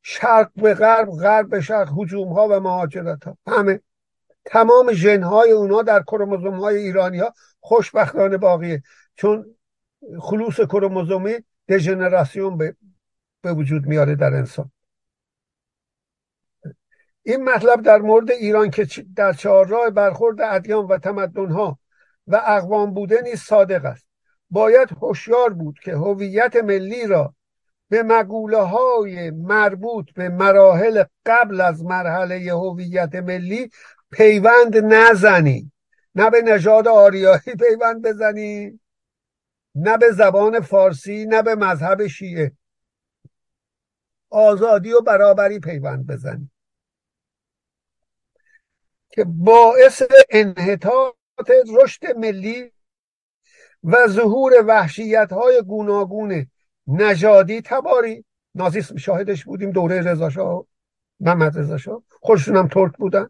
شرق 0.02 0.52
به 0.56 0.74
غرب 0.74 1.10
غرب 1.10 1.50
به 1.50 1.62
شرق 1.62 1.90
حجوم 1.98 2.34
ها 2.34 2.48
و 2.48 2.60
مهاجرت 2.60 3.24
ها 3.24 3.38
همه. 3.48 3.82
تمام 4.46 4.94
ژن 4.94 5.24
های 5.24 5.52
اونا 5.52 5.82
در 5.82 6.04
کروموزوم 6.04 6.60
های 6.60 6.78
ایرانی 6.78 7.20
ها 7.20 7.34
خوشبختانه 7.60 8.38
باقیه. 8.38 8.84
چون 9.16 9.56
خلوص 10.20 10.56
کروموزومی 10.60 11.36
دژنراسیون 11.68 12.58
به, 12.58 12.76
به 13.42 13.54
وجود 13.54 13.86
میاره 13.86 14.16
در 14.16 14.34
انسان. 14.34 14.72
این 17.30 17.44
مطلب 17.44 17.82
در 17.82 17.98
مورد 17.98 18.32
ایران 18.32 18.70
که 18.70 18.88
در 19.16 19.34
چهارراه 19.34 19.90
برخورد 19.90 20.42
ادیان 20.42 20.86
و 20.86 20.98
تمدنها 20.98 21.80
و 22.28 22.42
اقوام 22.46 22.94
بوده 22.94 23.22
نیز 23.22 23.40
صادق 23.40 23.86
است. 23.86 24.06
باید 24.50 24.90
هوشیار 25.02 25.54
بود 25.54 25.80
که 25.80 25.96
هویت 25.96 26.56
ملی 26.56 27.08
را 27.08 27.34
به 27.90 28.04
مقوله 28.04 28.58
های 28.58 29.32
مربوط 29.32 30.14
به 30.16 30.30
مراحل 30.30 31.04
قبل 31.26 31.62
از 31.62 31.84
مرحله 31.84 32.54
هویت 32.54 33.16
ملی 33.16 33.70
پیوند 34.12 34.78
نزنی. 34.78 35.72
نه 36.16 36.30
به 36.30 36.42
نژاد 36.42 36.88
آریایی 36.88 37.56
پیوند 37.60 38.02
بزنی 38.02 38.80
نه 39.76 39.98
به 39.98 40.12
زبان 40.12 40.60
فارسی 40.60 41.26
نه 41.26 41.42
به 41.42 41.56
مذهب 41.56 42.08
شیعه. 42.08 42.52
آزادی 44.30 44.94
و 44.94 45.02
برابری 45.02 45.60
پیوند 45.60 46.08
بزنی. 46.08 46.50
که 49.10 49.24
باعث 49.28 50.04
انحطاط 50.30 51.50
رشد 51.74 52.18
ملی 52.18 52.72
و 53.84 54.08
ظهور 54.08 54.54
وحشیت 54.68 55.32
های 55.32 55.62
گوناگون 55.62 56.48
نژادی. 56.88 57.62
تباری 57.62 58.26
نازیسم 58.56 58.96
شاهدش 58.98 59.46
بودیم 59.46 59.72
دوره 59.72 60.02
رضا 60.02 60.66
محمد 61.20 61.58
رضا 61.58 61.78
شاه. 61.78 62.04
خودشون 62.10 62.56
هم 62.56 62.68
ترک 62.68 62.98
بودن. 62.98 63.30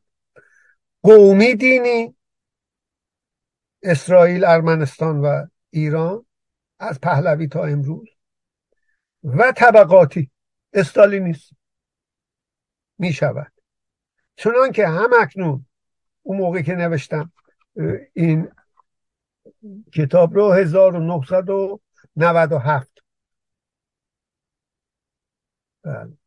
قومی 1.04 1.56
دینی 1.56 2.16
اسرائیل 3.84 4.46
ارمنستان 4.46 5.20
و 5.20 5.46
ایران 5.70 6.26
از 6.80 7.00
پهلوی 7.02 7.48
تا 7.48 7.64
امروز. 7.64 8.08
و 9.24 9.52
طبقاتی. 9.52 10.32
استالینیسم 10.74 11.56
می 12.98 13.14
شود 13.14 13.52
چنان 14.36 14.72
که 14.72 14.88
هم 14.88 15.10
اکنون 15.22 15.66
اون 16.30 16.38
موقع 16.38 16.62
که 16.62 16.76
نوشتم 16.76 17.32
این 18.14 18.52
کتاب 19.94 20.34
رو 20.34 20.52
1997 20.52 23.00
بله. 25.84 26.18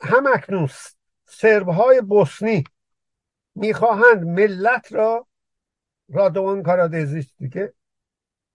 هم 0.00 0.26
اکنون 0.34 0.68
سرب 1.26 1.68
های 1.68 2.00
بوسنی 2.00 2.64
می‌خواهند 3.54 4.24
ملت 4.24 4.92
را 4.92 5.26
رادوان 6.08 6.62
کارادزیست 6.62 7.34
دیگه 7.38 7.74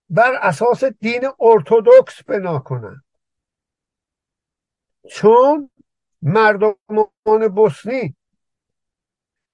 بر 0.09 0.33
اساس 0.41 0.83
دین 0.83 1.21
ارتودکس 1.39 2.23
بنا 2.23 2.59
کنند. 2.59 3.03
چون 5.09 5.69
مردمان 6.21 7.47
بوسنی 7.55 8.15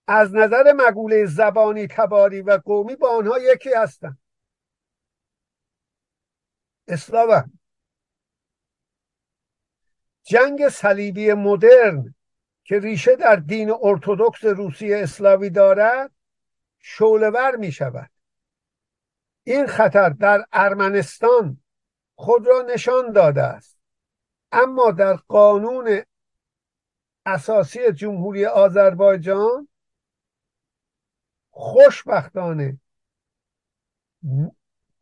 از 0.07 0.35
نظر 0.35 0.73
مقوله 0.73 1.25
زبانی 1.25 1.87
تباری 1.87 2.41
و 2.41 2.57
قومی 2.65 2.95
با 2.95 3.09
آنها 3.17 3.39
یکی 3.39 3.73
هستند. 3.73 4.19
اسلاو 6.87 7.43
جنگ 10.23 10.69
صلیبی 10.69 11.33
مدرن 11.33 12.15
که 12.63 12.79
ریشه 12.79 13.15
در 13.15 13.35
دین 13.35 13.73
ارتودکس 13.81 14.43
روسیه 14.43 14.97
اسلاوی 14.97 15.49
دارد 15.49 16.11
شولور 16.79 17.55
می 17.55 17.71
شود. 17.71 18.09
این 19.43 19.67
خطر 19.67 20.09
در 20.09 20.45
ارمنستان 20.53 21.63
خود 22.15 22.47
را 22.47 22.61
نشان 22.61 23.11
داده 23.11 23.43
است. 23.43 23.74
اما 24.55 24.91
در 24.91 25.13
قانون 25.13 26.01
اساسی 27.25 27.91
جمهوری 27.91 28.45
آذربایجان 28.45 29.67
خوشبختانه 31.49 32.79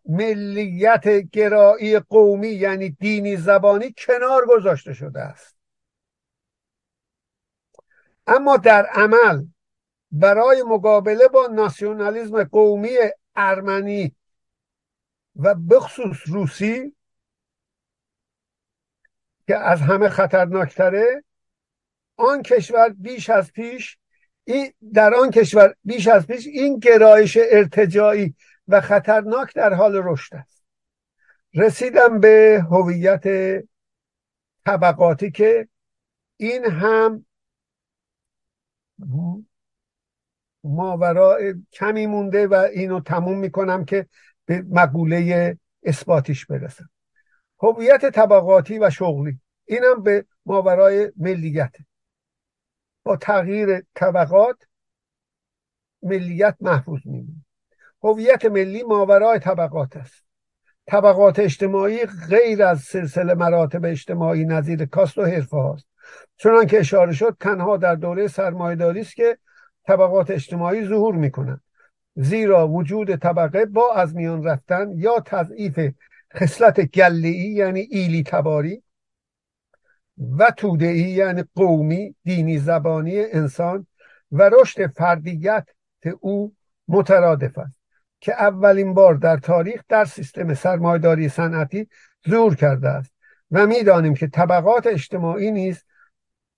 ملیت 0.05 1.07
گرایی 1.07 1.99
قومی 1.99 2.47
یعنی 2.47 2.89
دینی 2.89 3.37
زبانی 3.37 3.93
کنار 3.97 4.45
گذاشته 4.45 4.93
شده 4.93 5.21
است. 5.21 5.55
اما 8.27 8.57
در 8.57 8.85
عمل 8.85 9.45
برای 10.11 10.63
مقابله 10.63 11.27
با 11.27 11.47
ناسیونالیزم 11.47 12.43
قومی 12.43 12.97
ارمنی 13.35 14.15
و 15.35 15.55
بخصوص 15.55 16.17
روسی 16.25 16.95
که 19.47 19.57
از 19.57 19.81
همه 19.81 20.09
خطرناکتره 20.09 21.23
آن 22.15 22.41
کشور 22.41 22.89
بیش 22.89 23.29
از 23.29 23.51
پیش 23.51 23.97
این 24.43 24.73
در 24.93 25.13
آن 25.13 25.31
کشور 25.31 25.75
بیش 25.83 26.07
از 26.07 26.27
پیش 26.27 26.47
این 26.47 26.79
گرایش 26.79 27.37
ارتجایی 27.41 28.35
و 28.67 28.81
خطرناک 28.81 29.55
در 29.55 29.73
حال 29.73 30.01
رشد 30.03 30.35
است. 30.35 30.63
رسیدم 31.53 32.19
به 32.19 32.65
هویت 32.71 33.23
طبقاتی 34.65 35.31
که 35.31 35.67
این 36.37 36.65
هم 36.65 37.25
ماورا 40.63 41.37
کمی 41.71 42.05
مونده 42.05 42.47
و 42.47 42.53
اینو 42.53 42.99
تموم 42.99 43.37
می‌کنم 43.37 43.85
که 43.85 44.07
به 44.45 44.61
مقوله 44.69 45.57
اثباتیش 45.83 46.45
برسم. 46.45 46.89
هویت 47.63 48.05
طبقاتی 48.05 48.79
و 48.79 48.89
شغلی. 48.89 49.39
اینم 49.65 50.03
به 50.03 50.25
ماورای 50.45 51.11
ملیت. 51.17 51.75
با 53.03 53.17
تغییر 53.17 53.83
طبقات 53.95 54.55
ملیت 56.01 56.55
محفوظ 56.61 57.01
میمونه. 57.05 57.45
هویت 58.03 58.45
ملی 58.45 58.83
ماورای 58.83 59.39
طبقات 59.39 59.97
است. 59.97 60.25
طبقات 60.87 61.39
اجتماعی 61.39 62.05
غیر 62.29 62.63
از 62.63 62.81
سلسله 62.81 63.33
مراتب 63.33 63.85
اجتماعی 63.85 64.45
نظیر 64.45 64.85
کاست 64.85 65.17
و 65.17 65.23
حرفه 65.25 65.57
هاست. 65.57 65.87
چنان 66.37 66.67
که 66.67 66.79
اشاره 66.79 67.13
شد 67.13 67.37
تنها 67.39 67.77
در 67.77 67.95
دوره 67.95 68.27
سرمایهداری 68.27 69.01
است 69.01 69.15
که 69.15 69.37
طبقات 69.87 70.31
اجتماعی 70.31 70.85
ظهور 70.85 71.15
می‌کنند. 71.15 71.61
زیرا 72.15 72.67
وجود 72.67 73.15
طبقه 73.15 73.65
با 73.65 73.93
از 73.93 74.15
میان 74.15 74.43
رفتن 74.43 74.91
یا 74.95 75.19
تضعیف 75.25 75.79
خصلت 76.35 76.81
گله‌ای 76.81 77.51
یعنی 77.51 77.79
ایلی 77.79 78.23
تباری 78.23 78.83
و 80.37 80.51
توده‌ای 80.51 81.01
یعنی 81.01 81.43
قومی 81.55 82.15
دینی 82.23 82.57
زبانی 82.57 83.19
انسان 83.19 83.87
و 84.31 84.49
رشد 84.49 84.87
فردیت 84.87 85.67
او 86.19 86.55
مترادف 86.87 87.57
است 87.57 87.79
که 88.19 88.33
اولین 88.33 88.93
بار 88.93 89.15
در 89.15 89.37
تاریخ 89.37 89.81
در 89.89 90.05
سیستم 90.05 90.53
سرمایداری 90.53 91.29
صنعتی 91.29 91.87
ظهور 92.29 92.55
کرده 92.55 92.89
است. 92.89 93.13
و 93.51 93.67
می‌دانیم 93.67 94.13
که 94.13 94.27
طبقات 94.27 94.87
اجتماعی 94.87 95.51
نیز 95.51 95.83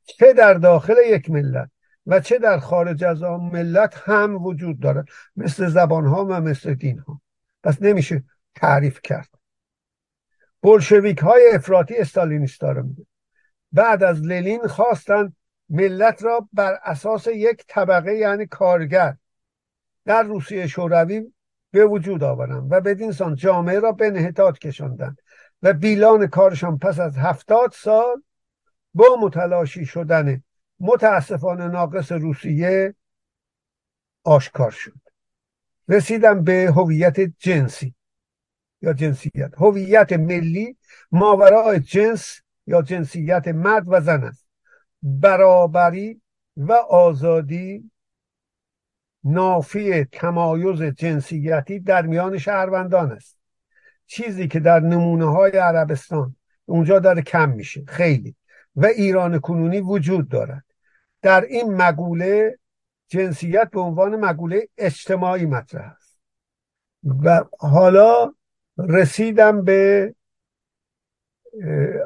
چه 0.03 0.33
در 0.33 0.53
داخل 0.53 0.95
یک 1.07 1.29
ملت 1.29 1.69
و 2.05 2.19
چه 2.19 2.39
در 2.39 2.59
خارج 2.59 3.03
از 3.03 3.23
آن 3.23 3.39
ملت 3.39 3.93
هم 4.05 4.45
وجود 4.45 4.79
دارد 4.79 5.05
مثل 5.35 5.67
زبان 5.67 6.05
ها 6.05 6.25
و 6.25 6.41
مثل 6.41 6.73
دین 6.73 6.99
ها 6.99 7.21
پس 7.63 7.81
نمیشه 7.81 8.23
تعریف 8.55 8.99
کرد. 9.03 9.29
بلشویک 10.65 11.17
های 11.17 11.51
افراطی 11.53 11.95
استالینیستا 11.95 12.71
رو 12.71 12.89
بعد 13.71 14.03
از 14.03 14.21
لنین 14.21 14.67
خواستند 14.67 15.35
ملت 15.69 16.23
را 16.23 16.49
بر 16.53 16.79
اساس 16.83 17.27
یک 17.27 17.65
طبقه 17.67 18.13
یعنی 18.13 18.45
کارگر 18.45 19.15
در 20.05 20.23
روسیه 20.23 20.67
شوروی 20.67 21.33
به 21.71 21.85
وجود 21.85 22.23
آورند 22.23 22.71
و 22.71 22.81
بدین 22.81 23.11
سان 23.11 23.35
جامعه 23.35 23.79
را 23.79 23.91
به 23.91 24.07
انحطاط 24.07 24.57
کشاندند 24.57 25.17
و 25.61 25.73
بیلان 25.73 26.27
کارشان 26.27 26.77
پس 26.77 26.99
از 26.99 27.17
هفتاد 27.17 27.71
سال 27.71 28.23
با 28.93 29.17
متلاشی 29.21 29.85
شدن 29.85 30.43
متاسفانه 30.79 31.67
ناقص 31.67 32.11
روسیه 32.11 32.95
آشکار 34.23 34.71
شد. 34.71 34.99
رسیدم 35.89 36.43
به 36.43 36.71
هویت 36.75 37.19
جنسی. 37.19 37.95
یا 38.85 38.93
جنسیت. 38.93 39.51
هویت 39.57 40.13
ملی 40.13 40.77
ماورای 41.11 41.79
جنس 41.79 42.41
یا 42.67 42.81
جنسیت 42.81 43.47
مرد 43.47 43.83
و 43.87 44.01
زن 44.01 44.23
است. 44.23 44.47
برابری 45.03 46.21
و 46.57 46.73
آزادی 46.73 47.91
نافی 49.23 50.03
تمایز 50.03 50.81
جنسیتی 50.81 51.79
در 51.79 52.01
میان 52.01 52.37
شهروندان 52.37 53.11
است. 53.11 53.37
چیزی 54.05 54.47
که 54.47 54.59
در 54.59 54.79
نمونه 54.79 55.31
های 55.31 55.51
عربستان 55.51 56.35
اونجا 56.65 56.99
داره 56.99 57.21
کم 57.21 57.49
میشه. 57.49 57.83
خیلی. 57.87 58.35
و 58.75 58.85
ایران 58.85 59.39
کنونی 59.39 59.79
وجود 59.79 60.29
دارد. 60.29 60.63
در 61.21 61.41
این 61.41 61.73
مقوله 61.73 62.59
جنسیت 63.07 63.69
به 63.71 63.79
عنوان 63.79 64.15
مقوله 64.15 64.67
اجتماعی 64.77 65.45
مطرح 65.45 65.95
است. 65.95 66.19
و 67.23 67.43
حالا 67.59 68.33
رسیدم 68.77 69.63
به 69.63 70.13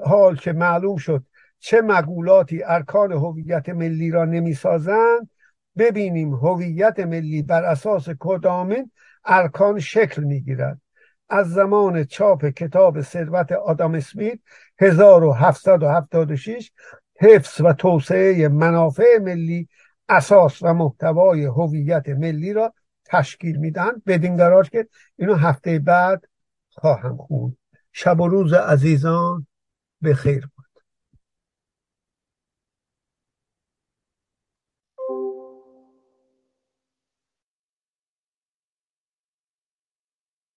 حال 0.06 0.36
که 0.36 0.54
معلوم 0.54 0.98
شد 0.98 1.24
چه 1.60 1.82
مقولاتی 1.82 2.64
ارکان 2.64 3.12
هویت 3.12 3.70
ملی 3.70 4.12
را 4.12 4.26
نمی‌سازند. 4.26 5.30
ببینیم 5.78 6.34
هویت 6.34 7.00
ملی 7.00 7.42
بر 7.42 7.64
اساس 7.64 8.10
کدامین 8.20 8.92
ارکان 9.26 9.80
شکل 9.80 10.24
می‌گیرد. 10.24 10.82
از 11.30 11.54
زمان 11.54 12.04
چاپ 12.04 12.46
کتاب 12.46 13.02
ثروت 13.02 13.52
آدام 13.52 13.96
اسمیت 13.96 14.40
1776 14.80 16.72
حفظ 17.20 17.62
و 17.62 17.74
توسعه 17.74 18.48
منافع 18.48 19.18
ملی 19.22 19.68
اساس 20.10 20.62
و 20.62 20.74
محتوای 20.74 21.46
هویت 21.46 22.10
ملی 22.10 22.54
را 22.54 22.74
تشکیل 23.06 23.58
میدن 23.58 23.92
بدین 24.08 24.38
قرار 24.38 24.70
که 24.70 24.88
اینو 25.18 25.36
هفته 25.36 25.80
بعد 25.80 26.26
خواهم 26.82 27.18
خوند 27.18 27.58
شب 27.94 28.20
و 28.20 28.28
روز 28.28 28.54
عزیزان 28.54 29.48
به 30.02 30.16
خیر 30.16 30.50